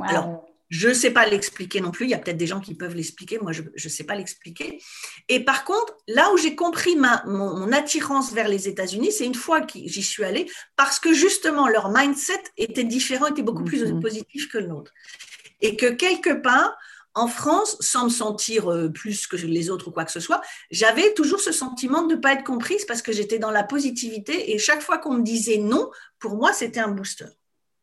Alors, 0.02 0.45
je 0.68 0.88
ne 0.88 0.94
sais 0.94 1.10
pas 1.10 1.26
l'expliquer 1.26 1.80
non 1.80 1.90
plus. 1.90 2.06
Il 2.06 2.10
y 2.10 2.14
a 2.14 2.18
peut-être 2.18 2.36
des 2.36 2.46
gens 2.46 2.60
qui 2.60 2.74
peuvent 2.74 2.94
l'expliquer. 2.94 3.38
Moi, 3.38 3.52
je 3.52 3.62
ne 3.62 3.88
sais 3.88 4.04
pas 4.04 4.14
l'expliquer. 4.14 4.80
Et 5.28 5.44
par 5.44 5.64
contre, 5.64 5.96
là 6.08 6.32
où 6.32 6.36
j'ai 6.36 6.56
compris 6.56 6.96
ma, 6.96 7.22
mon, 7.26 7.70
attirance 7.72 8.32
vers 8.32 8.48
les 8.48 8.68
États-Unis, 8.68 9.12
c'est 9.12 9.26
une 9.26 9.34
fois 9.34 9.60
que 9.60 9.78
j'y 9.84 10.02
suis 10.02 10.24
allée, 10.24 10.50
parce 10.76 10.98
que 10.98 11.12
justement, 11.12 11.68
leur 11.68 11.90
mindset 11.90 12.42
était 12.56 12.84
différent, 12.84 13.26
était 13.26 13.42
beaucoup 13.42 13.64
plus 13.64 13.84
mhm. 13.84 14.00
positif 14.00 14.48
que 14.48 14.58
le 14.58 14.66
nôtre. 14.66 14.92
Et 15.60 15.76
que 15.76 15.86
quelque 15.86 16.30
part, 16.30 16.76
en 17.14 17.28
France, 17.28 17.78
sans 17.80 18.04
me 18.04 18.10
sentir 18.10 18.70
euh, 18.70 18.88
plus 18.90 19.26
que 19.26 19.36
les 19.36 19.70
autres 19.70 19.88
ou 19.88 19.90
quoi 19.90 20.04
que 20.04 20.12
ce 20.12 20.20
soit, 20.20 20.42
j'avais 20.70 21.14
toujours 21.14 21.40
ce 21.40 21.50
sentiment 21.50 22.02
de 22.02 22.14
ne 22.14 22.20
pas 22.20 22.34
être 22.34 22.44
comprise 22.44 22.84
parce 22.84 23.00
que 23.00 23.10
j'étais 23.10 23.38
dans 23.38 23.50
la 23.50 23.64
positivité 23.64 24.52
et 24.52 24.58
chaque 24.58 24.82
fois 24.82 24.98
qu'on 24.98 25.14
me 25.14 25.22
disait 25.22 25.56
non, 25.56 25.90
pour 26.18 26.36
moi, 26.36 26.52
c'était 26.52 26.80
un 26.80 26.90
booster. 26.90 27.24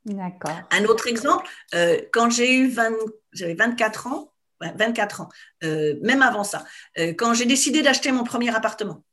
D'accord. 0.06 0.60
Un 0.72 0.86
autre 0.86 1.08
exemple, 1.08 1.48
euh, 1.74 2.00
quand 2.12 2.30
j'ai 2.30 2.56
eu 2.56 2.70
20, 2.70 2.92
j'avais 3.32 3.54
24 3.54 4.08
ans, 4.08 4.34
24 4.60 5.22
ans, 5.22 5.30
euh, 5.64 5.96
même 6.02 6.22
avant 6.22 6.44
ça, 6.44 6.64
quand 7.18 7.34
j'ai 7.34 7.46
décidé 7.46 7.82
d'acheter 7.82 8.12
mon 8.12 8.24
premier 8.24 8.54
appartement, 8.56 9.04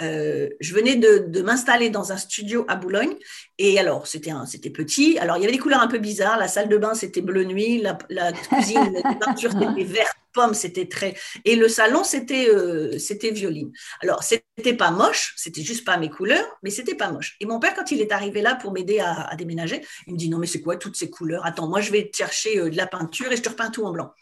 euh, 0.00 0.48
je 0.60 0.74
venais 0.74 0.96
de, 0.96 1.42
m'installer 1.42 1.90
dans 1.90 2.12
un 2.12 2.16
studio 2.16 2.64
à 2.68 2.76
Boulogne. 2.76 3.14
Et 3.58 3.78
alors, 3.78 4.06
c'était, 4.06 4.32
c'était 4.46 4.70
petit. 4.70 5.18
Alors, 5.18 5.36
il 5.36 5.40
y 5.40 5.44
avait 5.44 5.52
des 5.52 5.58
couleurs 5.58 5.80
un 5.80 5.88
peu 5.88 5.98
bizarres. 5.98 6.38
La 6.38 6.48
salle 6.48 6.68
de 6.68 6.76
bain, 6.76 6.94
c'était 6.94 7.20
bleu 7.20 7.44
nuit. 7.44 7.82
La, 8.08 8.32
cuisine, 8.32 8.92
la 9.02 9.14
peinture, 9.14 9.52
c'était 9.60 9.84
vert 9.84 10.12
pomme. 10.32 10.54
C'était 10.54 10.86
très. 10.86 11.16
Et 11.44 11.56
le 11.56 11.68
salon, 11.68 12.04
c'était, 12.04 12.48
euh, 12.48 12.98
c'était 12.98 13.30
violine. 13.30 13.72
Alors, 14.02 14.22
c'était 14.22 14.74
pas 14.74 14.90
moche. 14.90 15.34
C'était 15.36 15.62
juste 15.62 15.84
pas 15.84 15.96
mes 15.96 16.10
couleurs, 16.10 16.46
mais 16.62 16.70
c'était 16.70 16.94
pas 16.94 17.10
moche. 17.10 17.36
Et 17.40 17.46
mon 17.46 17.58
père, 17.58 17.74
quand 17.74 17.90
il 17.90 18.00
est 18.00 18.12
arrivé 18.12 18.40
là 18.40 18.54
pour 18.54 18.72
m'aider 18.72 19.00
à, 19.00 19.34
déménager, 19.36 19.84
il 20.06 20.14
me 20.14 20.18
dit 20.18 20.28
Non, 20.28 20.38
mais 20.38 20.46
c'est 20.46 20.60
quoi 20.60 20.76
toutes 20.76 20.96
ces 20.96 21.10
couleurs? 21.10 21.44
Attends, 21.44 21.68
moi, 21.68 21.80
je 21.80 21.90
vais 21.90 22.08
te 22.08 22.16
chercher 22.16 22.58
euh, 22.58 22.70
de 22.70 22.76
la 22.76 22.86
peinture 22.86 23.32
et 23.32 23.36
je 23.36 23.42
te 23.42 23.48
repeins 23.48 23.70
tout 23.70 23.84
en 23.84 23.92
blanc. 23.92 24.12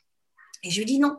Et 0.63 0.71
je 0.71 0.79
lui 0.79 0.87
dis 0.87 0.99
non, 0.99 1.17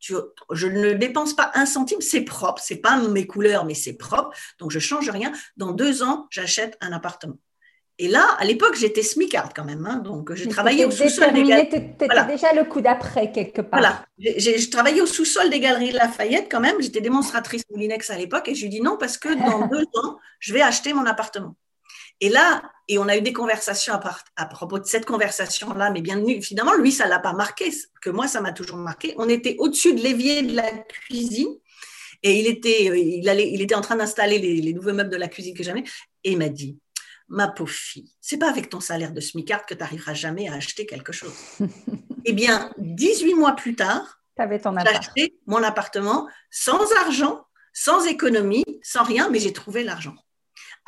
je 0.00 0.66
ne 0.66 0.92
dépense 0.92 1.34
pas 1.34 1.50
un 1.54 1.66
centime, 1.66 2.00
c'est 2.00 2.22
propre, 2.22 2.62
c'est 2.64 2.76
pas 2.76 2.96
mes 2.96 3.26
couleurs, 3.26 3.64
mais 3.64 3.74
c'est 3.74 3.94
propre, 3.94 4.36
donc 4.58 4.70
je 4.70 4.78
change 4.78 5.08
rien. 5.10 5.32
Dans 5.56 5.72
deux 5.72 6.02
ans, 6.02 6.26
j'achète 6.30 6.76
un 6.80 6.92
appartement. 6.92 7.38
Et 8.02 8.08
là, 8.08 8.26
à 8.38 8.46
l'époque, 8.46 8.76
j'étais 8.76 9.02
smicard 9.02 9.52
quand 9.54 9.64
même, 9.64 9.84
hein, 9.84 9.96
donc 9.96 10.32
je 10.32 10.48
travaillais 10.48 10.86
au 10.86 10.90
sous-sol 10.90 11.34
des 11.34 11.42
galeries. 11.42 11.68
Tu 11.68 11.76
étais 11.76 12.08
déjà 12.26 12.54
le 12.54 12.64
coup 12.64 12.80
d'après 12.80 13.30
quelque 13.30 13.60
part. 13.60 13.78
Voilà, 13.78 14.06
je 14.18 14.70
travaillais 14.70 15.02
au 15.02 15.06
sous-sol 15.06 15.50
des 15.50 15.60
galeries 15.60 15.92
Lafayette 15.92 16.48
quand 16.50 16.60
même. 16.60 16.80
J'étais 16.80 17.02
démonstratrice 17.02 17.62
Moulinex 17.70 18.08
à 18.08 18.16
l'époque 18.16 18.48
et 18.48 18.54
je 18.54 18.62
lui 18.62 18.70
dis 18.70 18.80
non 18.80 18.96
parce 18.98 19.18
que 19.18 19.28
dans 19.28 19.66
deux 19.70 19.84
ans, 20.02 20.16
je 20.38 20.54
vais 20.54 20.62
acheter 20.62 20.94
mon 20.94 21.04
appartement. 21.04 21.56
Et 22.20 22.28
là, 22.28 22.62
et 22.88 22.98
on 22.98 23.08
a 23.08 23.16
eu 23.16 23.22
des 23.22 23.32
conversations 23.32 23.94
à, 23.94 24.46
propos 24.46 24.78
de 24.78 24.84
cette 24.84 25.06
conversation-là, 25.06 25.90
mais 25.90 26.00
bien 26.00 26.22
évidemment, 26.24 26.74
lui, 26.74 26.92
ça 26.92 27.04
ne 27.04 27.10
l'a 27.10 27.18
pas 27.18 27.32
marqué, 27.32 27.70
que 28.02 28.10
moi, 28.10 28.26
ça 28.26 28.40
m'a 28.40 28.52
toujours 28.52 28.78
marqué. 28.78 29.14
On 29.16 29.28
était 29.28 29.56
au-dessus 29.58 29.94
de 29.94 30.00
l'évier 30.00 30.42
de 30.42 30.56
la 30.56 30.70
cuisine 30.70 31.54
et 32.22 32.40
il 32.40 32.46
était, 32.46 32.90
euh, 32.90 32.98
il 32.98 33.28
allait, 33.28 33.50
il 33.50 33.62
était 33.62 33.74
en 33.74 33.80
train 33.80 33.96
d'installer 33.96 34.38
les, 34.38 34.72
nouveaux 34.72 34.92
meubles 34.92 35.10
de 35.10 35.16
la 35.16 35.28
cuisine 35.28 35.56
que 35.56 35.62
j'avais 35.62 35.84
et 36.24 36.32
il 36.32 36.38
m'a 36.38 36.48
dit 36.48 36.78
Ma 37.28 37.46
pauvre 37.46 37.70
fille, 37.70 38.10
c'est 38.20 38.38
pas 38.38 38.50
avec 38.50 38.68
ton 38.68 38.80
salaire 38.80 39.12
de 39.12 39.20
smicard 39.20 39.64
que 39.64 39.74
tu 39.74 39.80
n'arriveras 39.80 40.14
jamais 40.14 40.48
à 40.48 40.54
acheter 40.54 40.84
quelque 40.84 41.12
chose. 41.12 41.32
eh 42.24 42.32
bien, 42.32 42.72
18 42.78 43.34
mois 43.34 43.52
plus 43.52 43.76
tard, 43.76 44.20
j'ai 44.36 44.96
acheté 44.96 45.38
mon 45.46 45.62
appartement 45.62 46.28
sans 46.50 46.90
argent, 47.04 47.46
sans 47.72 48.04
économie, 48.06 48.64
sans 48.82 49.04
rien, 49.04 49.30
mais 49.30 49.38
j'ai 49.38 49.52
trouvé 49.52 49.84
l'argent. 49.84 50.16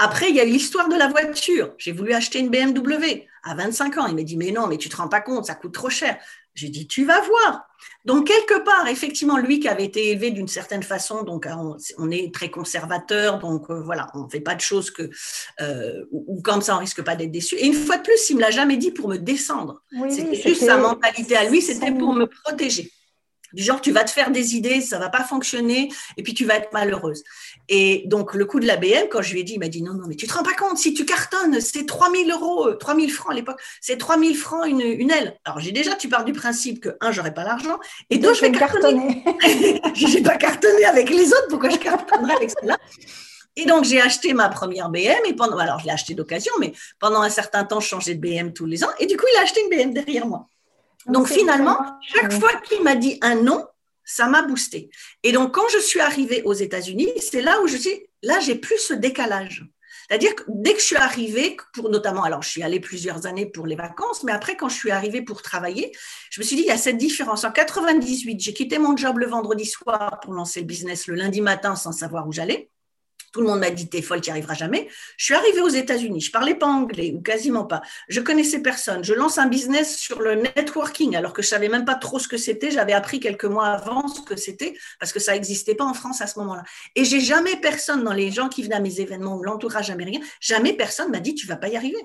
Après, 0.02 0.30
il 0.30 0.34
y 0.34 0.40
a 0.40 0.44
eu 0.44 0.50
l'histoire 0.50 0.88
de 0.88 0.96
la 0.96 1.06
voiture. 1.06 1.74
J'ai 1.78 1.92
voulu 1.92 2.12
acheter 2.12 2.40
une 2.40 2.50
BMW 2.50 3.28
à 3.44 3.54
25 3.54 3.98
ans. 3.98 4.06
Il 4.08 4.16
m'a 4.16 4.24
dit, 4.24 4.36
mais 4.36 4.50
non, 4.50 4.66
mais 4.66 4.76
tu 4.76 4.88
te 4.88 4.96
rends 4.96 5.08
pas 5.08 5.20
compte, 5.20 5.46
ça 5.46 5.54
coûte 5.54 5.72
trop 5.72 5.90
cher. 5.90 6.18
J'ai 6.54 6.70
dit, 6.70 6.88
tu 6.88 7.04
vas 7.04 7.20
voir. 7.20 7.68
Donc, 8.04 8.26
quelque 8.26 8.64
part, 8.64 8.88
effectivement, 8.88 9.38
lui 9.38 9.60
qui 9.60 9.68
avait 9.68 9.84
été 9.84 10.10
élevé 10.10 10.32
d'une 10.32 10.48
certaine 10.48 10.82
façon, 10.82 11.22
donc 11.22 11.46
on, 11.98 12.10
est 12.10 12.34
très 12.34 12.50
conservateur, 12.50 13.38
donc 13.38 13.70
euh, 13.70 13.80
voilà, 13.80 14.08
on 14.14 14.24
ne 14.24 14.28
fait 14.28 14.40
pas 14.40 14.56
de 14.56 14.60
choses 14.60 14.90
que, 14.90 15.08
euh, 15.60 16.04
ou 16.10 16.42
comme 16.42 16.62
ça, 16.62 16.74
on 16.74 16.80
risque 16.80 17.02
pas 17.02 17.14
d'être 17.14 17.30
déçu. 17.30 17.54
Et 17.54 17.64
une 17.64 17.72
fois 17.72 17.98
de 17.98 18.02
plus, 18.02 18.28
il 18.28 18.36
me 18.36 18.40
l'a 18.40 18.50
jamais 18.50 18.78
dit 18.78 18.90
pour 18.90 19.08
me 19.08 19.18
descendre. 19.18 19.84
c'était 20.10 20.34
juste 20.34 20.64
sa 20.64 20.78
mentalité 20.78 21.36
à 21.36 21.48
lui, 21.48 21.62
c'était 21.62 21.92
pour 21.92 22.12
me 22.12 22.26
protéger 22.26 22.90
du 23.52 23.62
genre 23.62 23.80
tu 23.80 23.92
vas 23.92 24.04
te 24.04 24.10
faire 24.10 24.30
des 24.30 24.56
idées, 24.56 24.80
ça 24.80 24.98
va 24.98 25.08
pas 25.08 25.24
fonctionner, 25.24 25.90
et 26.16 26.22
puis 26.22 26.34
tu 26.34 26.44
vas 26.44 26.56
être 26.56 26.72
malheureuse. 26.72 27.22
Et 27.68 28.04
donc 28.06 28.34
le 28.34 28.44
coup 28.44 28.60
de 28.60 28.66
la 28.66 28.76
BM, 28.76 29.08
quand 29.10 29.22
je 29.22 29.32
lui 29.32 29.40
ai 29.40 29.44
dit, 29.44 29.54
il 29.54 29.60
m'a 29.60 29.68
dit 29.68 29.82
non, 29.82 29.94
non, 29.94 30.04
mais 30.06 30.16
tu 30.16 30.26
te 30.26 30.34
rends 30.34 30.42
pas 30.42 30.54
compte, 30.54 30.78
si 30.78 30.94
tu 30.94 31.04
cartonnes, 31.04 31.60
c'est 31.60 31.86
3000 31.86 32.30
euros, 32.30 32.72
3000 32.74 33.10
euh, 33.10 33.12
francs 33.12 33.32
à 33.32 33.34
l'époque, 33.34 33.60
c'est 33.80 33.98
3000 33.98 34.36
francs 34.36 34.66
une, 34.66 34.80
une 34.80 35.10
aile. 35.10 35.38
Alors 35.44 35.60
j'ai 35.60 35.72
déjà, 35.72 35.94
tu 35.94 36.08
pars 36.08 36.24
du 36.24 36.32
principe 36.32 36.80
que, 36.80 36.96
un, 37.00 37.12
j'aurais 37.12 37.34
pas 37.34 37.44
l'argent, 37.44 37.78
et 38.10 38.18
deux, 38.18 38.34
je 38.34 38.40
vais 38.40 38.52
cartonner. 38.52 39.24
Je 39.94 40.06
n'ai 40.06 40.22
pas 40.22 40.36
cartonné 40.36 40.84
avec 40.84 41.10
les 41.10 41.28
autres, 41.28 41.48
pourquoi 41.48 41.68
je 41.68 41.76
cartonnerais 41.76 42.34
avec 42.34 42.50
celle-là? 42.50 42.78
Et 43.56 43.66
donc, 43.66 43.84
j'ai 43.84 44.00
acheté 44.00 44.32
ma 44.32 44.48
première 44.48 44.88
BM, 44.88 45.24
et 45.26 45.34
pendant, 45.34 45.58
alors 45.58 45.78
je 45.78 45.84
l'ai 45.84 45.90
acheté 45.90 46.14
d'occasion, 46.14 46.52
mais 46.58 46.72
pendant 46.98 47.20
un 47.20 47.28
certain 47.28 47.64
temps, 47.64 47.80
je 47.80 47.88
changeais 47.88 48.14
de 48.14 48.20
BM 48.20 48.52
tous 48.52 48.66
les 48.66 48.82
ans, 48.84 48.90
et 48.98 49.06
du 49.06 49.16
coup, 49.16 49.26
il 49.32 49.38
a 49.38 49.42
acheté 49.42 49.60
une 49.62 49.68
BM 49.68 49.92
derrière 49.92 50.26
moi. 50.26 50.48
Donc 51.06 51.28
finalement, 51.28 51.78
chaque 52.00 52.32
fois 52.32 52.54
qu'il 52.60 52.82
m'a 52.82 52.94
dit 52.94 53.18
un 53.22 53.36
non, 53.36 53.66
ça 54.04 54.26
m'a 54.26 54.42
boosté. 54.42 54.90
Et 55.22 55.32
donc 55.32 55.54
quand 55.54 55.68
je 55.72 55.78
suis 55.78 56.00
arrivée 56.00 56.42
aux 56.44 56.52
États-Unis, 56.52 57.08
c'est 57.20 57.42
là 57.42 57.60
où 57.62 57.66
je 57.66 57.76
suis, 57.76 58.06
là 58.22 58.40
j'ai 58.40 58.54
plus 58.54 58.78
ce 58.78 58.94
décalage. 58.94 59.64
C'est-à-dire 60.08 60.34
que 60.34 60.42
dès 60.48 60.74
que 60.74 60.80
je 60.80 60.84
suis 60.84 60.96
arrivée, 60.96 61.56
pour 61.72 61.88
notamment, 61.88 62.22
alors 62.24 62.42
je 62.42 62.48
suis 62.48 62.62
allée 62.62 62.80
plusieurs 62.80 63.26
années 63.26 63.46
pour 63.46 63.66
les 63.66 63.76
vacances, 63.76 64.24
mais 64.24 64.32
après 64.32 64.56
quand 64.56 64.68
je 64.68 64.76
suis 64.76 64.90
arrivée 64.90 65.22
pour 65.22 65.42
travailler, 65.42 65.92
je 66.30 66.40
me 66.40 66.44
suis 66.44 66.56
dit 66.56 66.62
il 66.62 66.68
y 66.68 66.72
a 66.72 66.76
cette 66.76 66.98
différence. 66.98 67.44
En 67.44 67.52
98, 67.52 68.40
j'ai 68.40 68.52
quitté 68.52 68.78
mon 68.78 68.96
job 68.96 69.18
le 69.18 69.26
vendredi 69.26 69.64
soir 69.64 70.20
pour 70.20 70.34
lancer 70.34 70.60
le 70.60 70.66
business 70.66 71.06
le 71.06 71.14
lundi 71.14 71.40
matin 71.40 71.76
sans 71.76 71.92
savoir 71.92 72.28
où 72.28 72.32
j'allais. 72.32 72.70
Tout 73.32 73.40
le 73.40 73.46
monde 73.46 73.60
m'a 73.60 73.70
dit, 73.70 73.88
t'es 73.88 74.02
folle, 74.02 74.20
tu 74.20 74.28
n'y 74.28 74.32
arriveras 74.32 74.54
jamais. 74.54 74.88
Je 75.16 75.24
suis 75.24 75.34
arrivée 75.34 75.60
aux 75.62 75.68
États-Unis, 75.68 76.20
je 76.20 76.30
parlais 76.30 76.54
pas 76.54 76.66
anglais 76.66 77.12
ou 77.16 77.22
quasiment 77.22 77.64
pas. 77.64 77.80
Je 78.08 78.20
connaissais 78.20 78.60
personne. 78.60 79.02
Je 79.02 79.14
lance 79.14 79.38
un 79.38 79.46
business 79.46 79.96
sur 79.96 80.20
le 80.20 80.34
networking 80.34 81.16
alors 81.16 81.32
que 81.32 81.42
je 81.42 81.48
savais 81.48 81.68
même 81.68 81.84
pas 81.84 81.94
trop 81.94 82.18
ce 82.18 82.28
que 82.28 82.36
c'était. 82.36 82.70
J'avais 82.70 82.92
appris 82.92 83.20
quelques 83.20 83.46
mois 83.46 83.68
avant 83.68 84.06
ce 84.08 84.20
que 84.20 84.36
c'était 84.36 84.74
parce 85.00 85.12
que 85.12 85.20
ça 85.20 85.32
n'existait 85.32 85.74
pas 85.74 85.84
en 85.84 85.94
France 85.94 86.20
à 86.20 86.26
ce 86.26 86.38
moment-là. 86.40 86.62
Et 86.94 87.04
j'ai 87.04 87.20
jamais 87.20 87.56
personne 87.56 88.04
dans 88.04 88.12
les 88.12 88.30
gens 88.30 88.48
qui 88.48 88.62
venaient 88.62 88.76
à 88.76 88.80
mes 88.80 89.00
événements 89.00 89.36
ou 89.36 89.42
l'entourage 89.42 89.90
américain, 89.90 90.20
jamais 90.40 90.74
personne 90.74 91.10
m'a 91.10 91.20
dit, 91.20 91.34
tu 91.34 91.46
vas 91.46 91.56
pas 91.56 91.68
y 91.68 91.76
arriver 91.76 91.98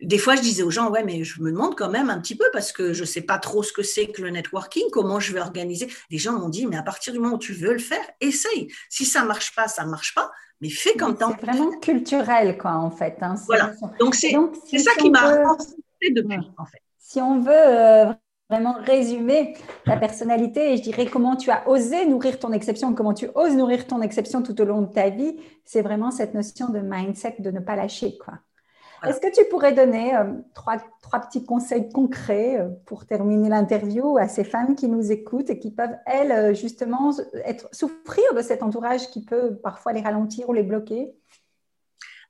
des 0.00 0.18
fois, 0.18 0.36
je 0.36 0.42
disais 0.42 0.62
aux 0.62 0.70
gens, 0.70 0.90
ouais, 0.90 1.04
mais 1.04 1.24
je 1.24 1.40
me 1.42 1.50
demande 1.50 1.76
quand 1.76 1.88
même 1.88 2.10
un 2.10 2.20
petit 2.20 2.36
peu 2.36 2.46
parce 2.52 2.72
que 2.72 2.92
je 2.92 3.00
ne 3.00 3.06
sais 3.06 3.22
pas 3.22 3.38
trop 3.38 3.62
ce 3.62 3.72
que 3.72 3.82
c'est 3.82 4.08
que 4.08 4.22
le 4.22 4.30
networking, 4.30 4.84
comment 4.90 5.20
je 5.20 5.32
vais 5.32 5.40
organiser. 5.40 5.88
Les 6.10 6.18
gens 6.18 6.32
m'ont 6.32 6.48
dit, 6.48 6.66
mais 6.66 6.76
à 6.76 6.82
partir 6.82 7.12
du 7.12 7.18
moment 7.18 7.36
où 7.36 7.38
tu 7.38 7.52
veux 7.52 7.72
le 7.72 7.78
faire, 7.78 8.04
essaye. 8.20 8.72
Si 8.90 9.04
ça 9.04 9.22
ne 9.22 9.28
marche 9.28 9.54
pas, 9.54 9.68
ça 9.68 9.84
ne 9.84 9.90
marche 9.90 10.14
pas 10.14 10.30
mais 10.60 10.70
fais 10.70 10.94
comme 10.94 11.16
temps. 11.16 11.34
C'est 11.38 11.44
vraiment 11.46 11.78
culturel, 11.78 12.56
quoi, 12.56 12.72
en 12.72 12.90
fait. 12.90 13.16
Hein. 13.20 13.34
Voilà. 13.46 13.72
Donc, 14.00 14.14
c'est 14.14 14.30
ça 14.78 14.92
qui 14.98 15.10
m'a 15.10 15.56
depuis, 16.02 16.38
en 16.56 16.64
fait. 16.64 16.80
Si 16.98 17.20
on 17.20 17.40
veut 17.40 17.52
euh, 17.52 18.12
vraiment 18.48 18.74
résumer 18.80 19.54
ta 19.84 19.96
personnalité, 19.96 20.72
et 20.72 20.76
je 20.76 20.82
dirais 20.82 21.06
comment 21.06 21.36
tu 21.36 21.50
as 21.50 21.68
osé 21.68 22.06
nourrir 22.06 22.38
ton 22.38 22.52
exception, 22.52 22.94
comment 22.94 23.14
tu 23.14 23.28
oses 23.34 23.54
nourrir 23.54 23.86
ton 23.86 24.00
exception 24.00 24.42
tout 24.42 24.58
au 24.60 24.64
long 24.64 24.82
de 24.82 24.92
ta 24.92 25.10
vie, 25.10 25.36
c'est 25.64 25.82
vraiment 25.82 26.10
cette 26.10 26.34
notion 26.34 26.70
de 26.70 26.80
mindset, 26.80 27.36
de 27.40 27.50
ne 27.50 27.60
pas 27.60 27.76
lâcher, 27.76 28.16
quoi. 28.18 28.34
Est-ce 29.06 29.20
que 29.20 29.32
tu 29.32 29.48
pourrais 29.48 29.72
donner 29.72 30.16
euh, 30.16 30.24
trois, 30.54 30.76
trois, 31.02 31.20
petits 31.20 31.44
conseils 31.44 31.88
concrets 31.90 32.58
euh, 32.58 32.68
pour 32.86 33.06
terminer 33.06 33.48
l'interview 33.48 34.18
à 34.18 34.28
ces 34.28 34.44
femmes 34.44 34.74
qui 34.74 34.88
nous 34.88 35.12
écoutent 35.12 35.50
et 35.50 35.58
qui 35.58 35.70
peuvent, 35.70 35.96
elles, 36.06 36.32
euh, 36.32 36.54
justement, 36.54 37.12
être, 37.44 37.68
souffrir 37.72 38.24
de 38.34 38.42
cet 38.42 38.62
entourage 38.62 39.08
qui 39.10 39.24
peut 39.24 39.56
parfois 39.56 39.92
les 39.92 40.00
ralentir 40.00 40.48
ou 40.48 40.52
les 40.52 40.62
bloquer? 40.62 41.14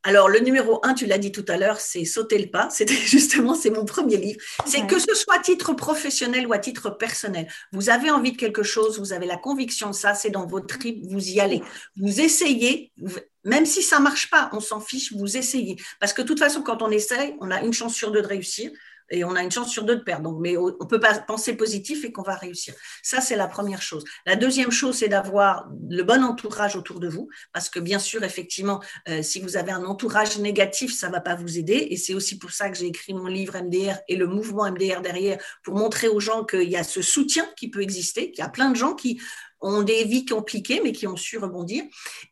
Alors, 0.06 0.28
le 0.28 0.38
numéro 0.38 0.80
un, 0.82 0.92
tu 0.92 1.06
l'as 1.06 1.16
dit 1.16 1.32
tout 1.32 1.46
à 1.48 1.56
l'heure, 1.56 1.80
c'est 1.80 2.04
sauter 2.04 2.38
le 2.38 2.50
pas. 2.50 2.68
C'était 2.68 2.94
justement, 2.94 3.54
c'est 3.54 3.70
mon 3.70 3.86
premier 3.86 4.18
livre. 4.18 4.38
C'est 4.66 4.86
que 4.86 4.98
ce 4.98 5.14
soit 5.14 5.36
à 5.36 5.38
titre 5.38 5.72
professionnel 5.72 6.46
ou 6.46 6.52
à 6.52 6.58
titre 6.58 6.90
personnel. 6.90 7.48
Vous 7.72 7.88
avez 7.88 8.10
envie 8.10 8.32
de 8.32 8.36
quelque 8.36 8.62
chose, 8.62 8.98
vous 8.98 9.14
avez 9.14 9.26
la 9.26 9.38
conviction 9.38 9.88
de 9.88 9.94
ça, 9.94 10.14
c'est 10.14 10.30
dans 10.30 10.46
votre 10.46 10.66
trip, 10.66 11.02
vous 11.08 11.30
y 11.30 11.40
allez. 11.40 11.62
Vous 11.96 12.20
essayez, 12.20 12.92
même 13.44 13.64
si 13.64 13.82
ça 13.82 13.98
marche 13.98 14.28
pas, 14.28 14.50
on 14.52 14.60
s'en 14.60 14.80
fiche, 14.80 15.12
vous 15.14 15.38
essayez. 15.38 15.76
Parce 16.00 16.12
que 16.12 16.20
de 16.20 16.26
toute 16.26 16.38
façon, 16.38 16.60
quand 16.60 16.82
on 16.82 16.90
essaye, 16.90 17.34
on 17.40 17.50
a 17.50 17.62
une 17.62 17.72
chance 17.72 17.94
sur 17.94 18.12
deux 18.12 18.20
de 18.20 18.26
réussir. 18.26 18.70
Et 19.10 19.24
on 19.24 19.34
a 19.34 19.42
une 19.42 19.50
chance 19.50 19.70
sur 19.70 19.84
deux 19.84 19.96
de 19.96 20.02
perdre. 20.02 20.30
Donc, 20.30 20.40
mais 20.40 20.56
on 20.56 20.86
peut 20.86 21.00
pas 21.00 21.18
penser 21.18 21.56
positif 21.56 22.04
et 22.04 22.12
qu'on 22.12 22.22
va 22.22 22.34
réussir. 22.34 22.74
Ça, 23.02 23.20
c'est 23.20 23.36
la 23.36 23.46
première 23.46 23.82
chose. 23.82 24.04
La 24.26 24.36
deuxième 24.36 24.70
chose, 24.70 24.96
c'est 24.96 25.08
d'avoir 25.08 25.68
le 25.90 26.02
bon 26.02 26.22
entourage 26.24 26.76
autour 26.76 27.00
de 27.00 27.08
vous, 27.08 27.28
parce 27.52 27.68
que 27.68 27.80
bien 27.80 27.98
sûr, 27.98 28.24
effectivement, 28.24 28.82
euh, 29.08 29.22
si 29.22 29.40
vous 29.40 29.56
avez 29.56 29.72
un 29.72 29.84
entourage 29.84 30.38
négatif, 30.38 30.94
ça 30.94 31.08
va 31.08 31.20
pas 31.20 31.34
vous 31.34 31.58
aider. 31.58 31.88
Et 31.90 31.96
c'est 31.96 32.14
aussi 32.14 32.38
pour 32.38 32.50
ça 32.50 32.70
que 32.70 32.76
j'ai 32.76 32.86
écrit 32.86 33.14
mon 33.14 33.26
livre 33.26 33.56
MDR 33.58 33.98
et 34.08 34.16
le 34.16 34.26
mouvement 34.26 34.70
MDR 34.70 35.00
derrière, 35.00 35.38
pour 35.62 35.74
montrer 35.74 36.08
aux 36.08 36.20
gens 36.20 36.44
qu'il 36.44 36.70
y 36.70 36.76
a 36.76 36.84
ce 36.84 37.02
soutien 37.02 37.46
qui 37.56 37.70
peut 37.70 37.82
exister, 37.82 38.30
qu'il 38.30 38.42
y 38.42 38.46
a 38.46 38.50
plein 38.50 38.70
de 38.70 38.76
gens 38.76 38.94
qui 38.94 39.20
ont 39.60 39.82
des 39.82 40.04
vies 40.04 40.26
compliquées, 40.26 40.80
mais 40.82 40.92
qui 40.92 41.06
ont 41.06 41.16
su 41.16 41.38
rebondir. 41.38 41.84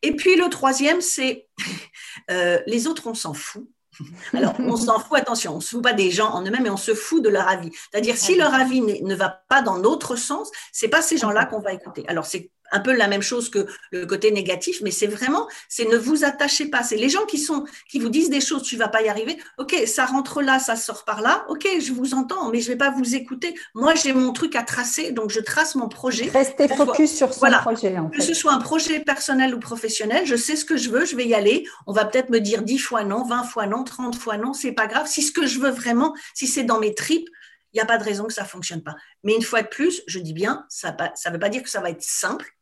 Et 0.02 0.14
puis 0.14 0.36
le 0.36 0.48
troisième, 0.50 1.00
c'est 1.00 1.48
euh, 2.30 2.60
les 2.66 2.86
autres, 2.86 3.06
on 3.06 3.14
s'en 3.14 3.34
fout. 3.34 3.68
Alors, 4.32 4.54
on 4.58 4.76
s'en 4.76 4.98
fout, 4.98 5.18
attention, 5.18 5.52
on 5.52 5.56
ne 5.56 5.60
se 5.60 5.70
fout 5.70 5.82
pas 5.82 5.92
des 5.92 6.10
gens 6.10 6.30
en 6.30 6.42
eux-mêmes, 6.42 6.62
mais 6.62 6.70
on 6.70 6.76
se 6.76 6.94
fout 6.94 7.22
de 7.22 7.28
leur 7.28 7.48
avis. 7.48 7.70
C'est-à-dire, 7.90 8.16
si 8.16 8.36
leur 8.36 8.54
avis 8.54 8.80
ne 8.80 9.14
va 9.14 9.28
pas 9.48 9.62
dans 9.62 9.78
notre 9.78 10.16
sens, 10.16 10.50
c'est 10.72 10.88
pas 10.88 11.02
ces 11.02 11.18
gens-là 11.18 11.46
qu'on 11.46 11.60
va 11.60 11.72
écouter. 11.72 12.04
Alors, 12.08 12.26
c'est 12.26 12.50
un 12.72 12.80
peu 12.80 12.92
la 12.92 13.06
même 13.06 13.22
chose 13.22 13.50
que 13.50 13.66
le 13.92 14.06
côté 14.06 14.30
négatif, 14.32 14.80
mais 14.82 14.90
c'est 14.90 15.06
vraiment, 15.06 15.48
c'est 15.68 15.84
ne 15.84 15.96
vous 15.96 16.24
attachez 16.24 16.66
pas. 16.66 16.82
C'est 16.82 16.96
les 16.96 17.08
gens 17.08 17.24
qui 17.26 17.38
sont, 17.38 17.64
qui 17.88 17.98
vous 17.98 18.08
disent 18.08 18.30
des 18.30 18.40
choses, 18.40 18.62
tu 18.62 18.76
vas 18.76 18.88
pas 18.88 19.02
y 19.02 19.08
arriver. 19.08 19.38
Ok, 19.58 19.76
ça 19.86 20.06
rentre 20.06 20.42
là, 20.42 20.58
ça 20.58 20.74
sort 20.74 21.04
par 21.04 21.20
là. 21.20 21.44
Ok, 21.48 21.68
je 21.80 21.92
vous 21.92 22.14
entends, 22.14 22.50
mais 22.50 22.60
je 22.60 22.68
vais 22.68 22.76
pas 22.76 22.90
vous 22.90 23.14
écouter. 23.14 23.54
Moi, 23.74 23.94
j'ai 23.94 24.12
mon 24.12 24.32
truc 24.32 24.56
à 24.56 24.62
tracer, 24.62 25.12
donc 25.12 25.30
je 25.30 25.40
trace 25.40 25.74
mon 25.74 25.88
projet. 25.88 26.30
Restez 26.30 26.68
focus 26.68 27.14
sur 27.14 27.32
son 27.32 27.50
projet. 27.62 27.98
En 27.98 28.10
fait. 28.10 28.16
Que 28.16 28.22
ce 28.22 28.34
soit 28.34 28.52
un 28.52 28.60
projet 28.60 29.00
personnel 29.00 29.54
ou 29.54 29.60
professionnel, 29.60 30.26
je 30.26 30.36
sais 30.36 30.56
ce 30.56 30.64
que 30.64 30.76
je 30.76 30.90
veux, 30.90 31.04
je 31.04 31.14
vais 31.14 31.26
y 31.26 31.34
aller. 31.34 31.66
On 31.86 31.92
va 31.92 32.04
peut-être 32.04 32.30
me 32.30 32.40
dire 32.40 32.62
10 32.62 32.78
fois 32.78 33.04
non, 33.04 33.24
20 33.24 33.44
fois 33.44 33.66
non, 33.66 33.84
30 33.84 34.16
fois 34.16 34.38
non, 34.38 34.54
c'est 34.54 34.72
pas 34.72 34.86
grave. 34.86 35.06
Si 35.06 35.22
ce 35.22 35.32
que 35.32 35.46
je 35.46 35.58
veux 35.60 35.70
vraiment, 35.70 36.14
si 36.34 36.46
c'est 36.46 36.64
dans 36.64 36.78
mes 36.78 36.94
tripes, 36.94 37.28
il 37.72 37.76
n'y 37.78 37.80
a 37.80 37.86
pas 37.86 37.98
de 37.98 38.04
raison 38.04 38.24
que 38.24 38.32
ça 38.32 38.44
fonctionne 38.44 38.82
pas. 38.82 38.96
Mais 39.24 39.34
une 39.34 39.42
fois 39.42 39.62
de 39.62 39.68
plus, 39.68 40.02
je 40.06 40.18
dis 40.18 40.34
bien, 40.34 40.66
ça 40.68 40.94
ne 40.94 41.32
veut 41.32 41.38
pas 41.38 41.48
dire 41.48 41.62
que 41.62 41.70
ça 41.70 41.80
va 41.80 41.90
être 41.90 42.02
simple, 42.02 42.54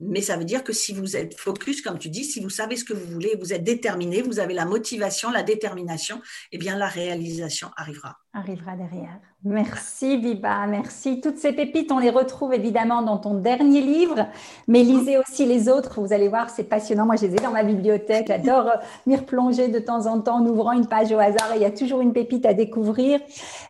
mais 0.00 0.22
ça 0.22 0.36
veut 0.36 0.44
dire 0.44 0.64
que 0.64 0.72
si 0.72 0.92
vous 0.92 1.16
êtes 1.16 1.38
focus, 1.38 1.82
comme 1.82 1.98
tu 1.98 2.08
dis, 2.08 2.24
si 2.24 2.40
vous 2.40 2.50
savez 2.50 2.76
ce 2.76 2.84
que 2.84 2.94
vous 2.94 3.06
voulez, 3.06 3.36
vous 3.38 3.52
êtes 3.52 3.64
déterminé, 3.64 4.22
vous 4.22 4.40
avez 4.40 4.54
la 4.54 4.64
motivation, 4.64 5.30
la 5.30 5.42
détermination, 5.42 6.22
eh 6.52 6.58
bien 6.58 6.76
la 6.76 6.88
réalisation 6.88 7.70
arrivera. 7.76 8.18
Arrivera 8.32 8.76
derrière. 8.76 9.18
Merci 9.42 10.18
Biba, 10.18 10.66
merci. 10.66 11.20
Toutes 11.22 11.38
ces 11.38 11.52
pépites, 11.52 11.90
on 11.90 11.98
les 11.98 12.10
retrouve 12.10 12.52
évidemment 12.52 13.00
dans 13.00 13.16
ton 13.16 13.34
dernier 13.34 13.80
livre, 13.80 14.26
mais 14.68 14.82
lisez 14.82 15.18
aussi 15.18 15.46
les 15.46 15.68
autres. 15.68 16.00
Vous 16.00 16.12
allez 16.12 16.28
voir, 16.28 16.50
c'est 16.50 16.64
passionnant. 16.64 17.06
Moi, 17.06 17.16
je 17.16 17.26
les 17.26 17.36
ai 17.36 17.38
dans 17.38 17.50
ma 17.50 17.64
bibliothèque. 17.64 18.26
J'adore 18.28 18.68
euh, 18.68 18.76
m'y 19.06 19.16
replonger 19.16 19.66
de 19.68 19.80
temps 19.80 20.06
en 20.06 20.20
temps 20.20 20.36
en 20.36 20.46
ouvrant 20.46 20.72
une 20.72 20.86
page 20.86 21.10
au 21.10 21.18
hasard. 21.18 21.52
il 21.56 21.62
y 21.62 21.64
a 21.64 21.72
toujours 21.72 22.02
une 22.02 22.12
pépite 22.12 22.46
à 22.46 22.54
découvrir. 22.54 23.18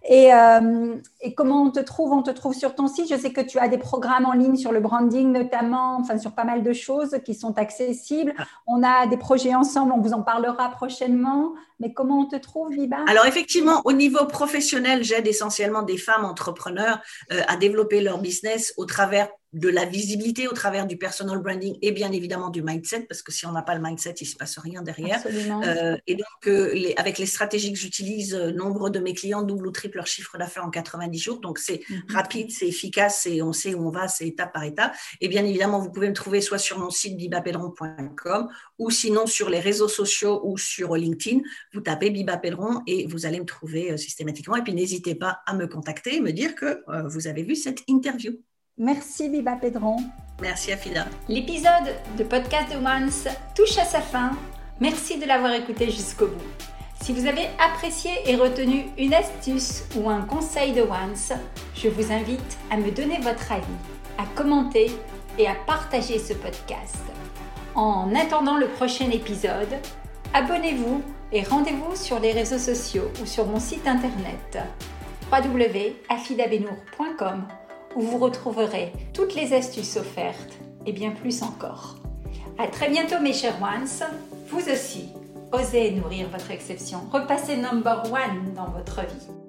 Et, 0.06 0.34
euh, 0.34 0.96
et 1.22 1.34
comment 1.34 1.62
on 1.62 1.70
te 1.70 1.80
trouve? 1.80 2.12
On 2.12 2.22
te 2.22 2.32
trouve 2.32 2.52
sur 2.52 2.74
ton 2.74 2.86
site. 2.88 3.08
Je 3.08 3.16
sais 3.16 3.32
que 3.32 3.40
tu 3.40 3.58
as 3.58 3.68
des 3.68 3.78
programmes 3.78 4.26
en 4.26 4.32
ligne 4.32 4.56
sur 4.56 4.72
le 4.72 4.80
branding 4.80 5.32
notamment, 5.32 5.98
enfin 6.00 6.18
sur 6.18 6.32
pas 6.32 6.44
mal 6.44 6.64
de 6.64 6.72
choses 6.74 7.16
qui 7.24 7.34
sont 7.34 7.56
accessibles. 7.56 8.34
On 8.66 8.82
a 8.82 9.06
des 9.06 9.16
projets 9.16 9.54
ensemble, 9.54 9.92
on 9.96 10.00
vous 10.00 10.12
en 10.12 10.22
parlera 10.22 10.68
prochainement. 10.68 11.52
Mais 11.78 11.94
comment 11.94 12.20
on 12.20 12.26
te 12.26 12.36
trouve, 12.36 12.70
Biba? 12.70 12.98
Alors 13.08 13.24
effectivement, 13.24 13.80
au 13.86 13.92
niveau 13.92 14.26
professionnel, 14.26 14.49
j'aide 15.02 15.26
essentiellement 15.26 15.82
des 15.82 15.98
femmes 15.98 16.24
entrepreneurs 16.24 17.00
euh, 17.32 17.42
à 17.48 17.56
développer 17.56 18.00
leur 18.00 18.18
business 18.18 18.74
au 18.76 18.84
travers 18.84 19.28
de 19.52 19.68
la 19.68 19.84
visibilité 19.84 20.46
au 20.46 20.52
travers 20.52 20.86
du 20.86 20.96
personal 20.96 21.38
branding 21.38 21.76
et 21.82 21.90
bien 21.90 22.12
évidemment 22.12 22.50
du 22.50 22.62
mindset, 22.62 23.02
parce 23.02 23.20
que 23.22 23.32
si 23.32 23.46
on 23.46 23.52
n'a 23.52 23.62
pas 23.62 23.74
le 23.74 23.82
mindset, 23.82 24.14
il 24.20 24.24
ne 24.24 24.30
se 24.30 24.36
passe 24.36 24.58
rien 24.58 24.82
derrière. 24.82 25.22
Euh, 25.26 25.96
et 26.06 26.14
donc, 26.14 26.46
euh, 26.46 26.72
les, 26.72 26.94
avec 26.96 27.18
les 27.18 27.26
stratégies 27.26 27.72
que 27.72 27.78
j'utilise, 27.78 28.34
euh, 28.34 28.52
nombre 28.52 28.90
de 28.90 29.00
mes 29.00 29.12
clients 29.12 29.42
double 29.42 29.66
ou 29.66 29.70
triple 29.72 29.96
leur 29.96 30.06
chiffre 30.06 30.38
d'affaires 30.38 30.64
en 30.64 30.70
90 30.70 31.18
jours. 31.18 31.40
Donc, 31.40 31.58
c'est 31.58 31.80
mhm. 31.90 32.02
rapide, 32.10 32.50
c'est 32.52 32.68
efficace, 32.68 33.26
et 33.26 33.42
on 33.42 33.52
sait 33.52 33.74
où 33.74 33.86
on 33.86 33.90
va, 33.90 34.06
c'est 34.06 34.28
étape 34.28 34.52
par 34.52 34.62
étape. 34.62 34.94
Et 35.20 35.28
bien 35.28 35.44
évidemment, 35.44 35.80
vous 35.80 35.90
pouvez 35.90 36.08
me 36.08 36.14
trouver 36.14 36.40
soit 36.40 36.58
sur 36.58 36.78
mon 36.78 36.90
site 36.90 37.16
bibapedron.com 37.16 38.48
ou 38.78 38.90
sinon 38.90 39.26
sur 39.26 39.50
les 39.50 39.60
réseaux 39.60 39.88
sociaux 39.88 40.40
ou 40.44 40.58
sur 40.58 40.94
LinkedIn. 40.94 41.40
Vous 41.74 41.80
tapez 41.80 42.10
Biba 42.10 42.40
et 42.86 43.06
vous 43.06 43.26
allez 43.26 43.40
me 43.40 43.44
trouver 43.44 43.96
systématiquement. 43.98 44.56
Et 44.56 44.62
puis, 44.62 44.74
n'hésitez 44.74 45.14
pas 45.14 45.40
à 45.46 45.54
me 45.54 45.66
contacter 45.66 46.16
et 46.16 46.20
me 46.20 46.32
dire 46.32 46.54
que 46.54 46.82
vous 47.08 47.26
avez 47.26 47.42
vu 47.42 47.56
cette 47.56 47.82
interview. 47.88 48.40
Merci 48.80 49.28
Biba 49.28 49.54
Pedron. 49.56 49.98
Merci 50.40 50.72
Afida. 50.72 51.04
L'épisode 51.28 51.94
de 52.16 52.24
Podcast 52.24 52.72
de 52.72 52.78
Once 52.78 53.28
touche 53.54 53.76
à 53.76 53.84
sa 53.84 54.00
fin. 54.00 54.30
Merci 54.80 55.18
de 55.18 55.26
l'avoir 55.26 55.52
écouté 55.52 55.90
jusqu'au 55.90 56.28
bout. 56.28 56.40
Si 57.02 57.12
vous 57.12 57.26
avez 57.26 57.50
apprécié 57.58 58.10
et 58.24 58.36
retenu 58.36 58.86
une 58.96 59.12
astuce 59.12 59.84
ou 59.94 60.08
un 60.08 60.22
conseil 60.22 60.72
de 60.72 60.80
Once, 60.80 61.34
je 61.74 61.90
vous 61.90 62.10
invite 62.10 62.56
à 62.70 62.78
me 62.78 62.90
donner 62.90 63.18
votre 63.18 63.52
avis, 63.52 63.66
à 64.16 64.24
commenter 64.34 64.90
et 65.38 65.46
à 65.46 65.56
partager 65.66 66.18
ce 66.18 66.32
podcast. 66.32 66.96
En 67.74 68.14
attendant 68.14 68.56
le 68.56 68.68
prochain 68.68 69.10
épisode, 69.10 69.76
abonnez-vous 70.32 71.02
et 71.32 71.42
rendez-vous 71.42 71.96
sur 71.96 72.18
les 72.18 72.32
réseaux 72.32 72.56
sociaux 72.56 73.10
ou 73.22 73.26
sur 73.26 73.44
mon 73.44 73.60
site 73.60 73.86
internet 73.86 74.56
www.afidabenour.com 75.30 77.46
où 77.96 78.02
vous 78.02 78.18
retrouverez 78.18 78.92
toutes 79.12 79.34
les 79.34 79.52
astuces 79.52 79.96
offertes 79.96 80.58
et 80.86 80.92
bien 80.92 81.10
plus 81.10 81.42
encore. 81.42 81.96
À 82.58 82.66
très 82.66 82.88
bientôt 82.90 83.20
mes 83.20 83.32
chers 83.32 83.60
ones, 83.62 83.88
vous 84.48 84.68
aussi, 84.70 85.08
osez 85.52 85.92
nourrir 85.92 86.28
votre 86.28 86.50
exception, 86.50 87.00
repassez 87.10 87.56
number 87.56 88.02
one 88.12 88.54
dans 88.54 88.70
votre 88.70 89.00
vie. 89.00 89.39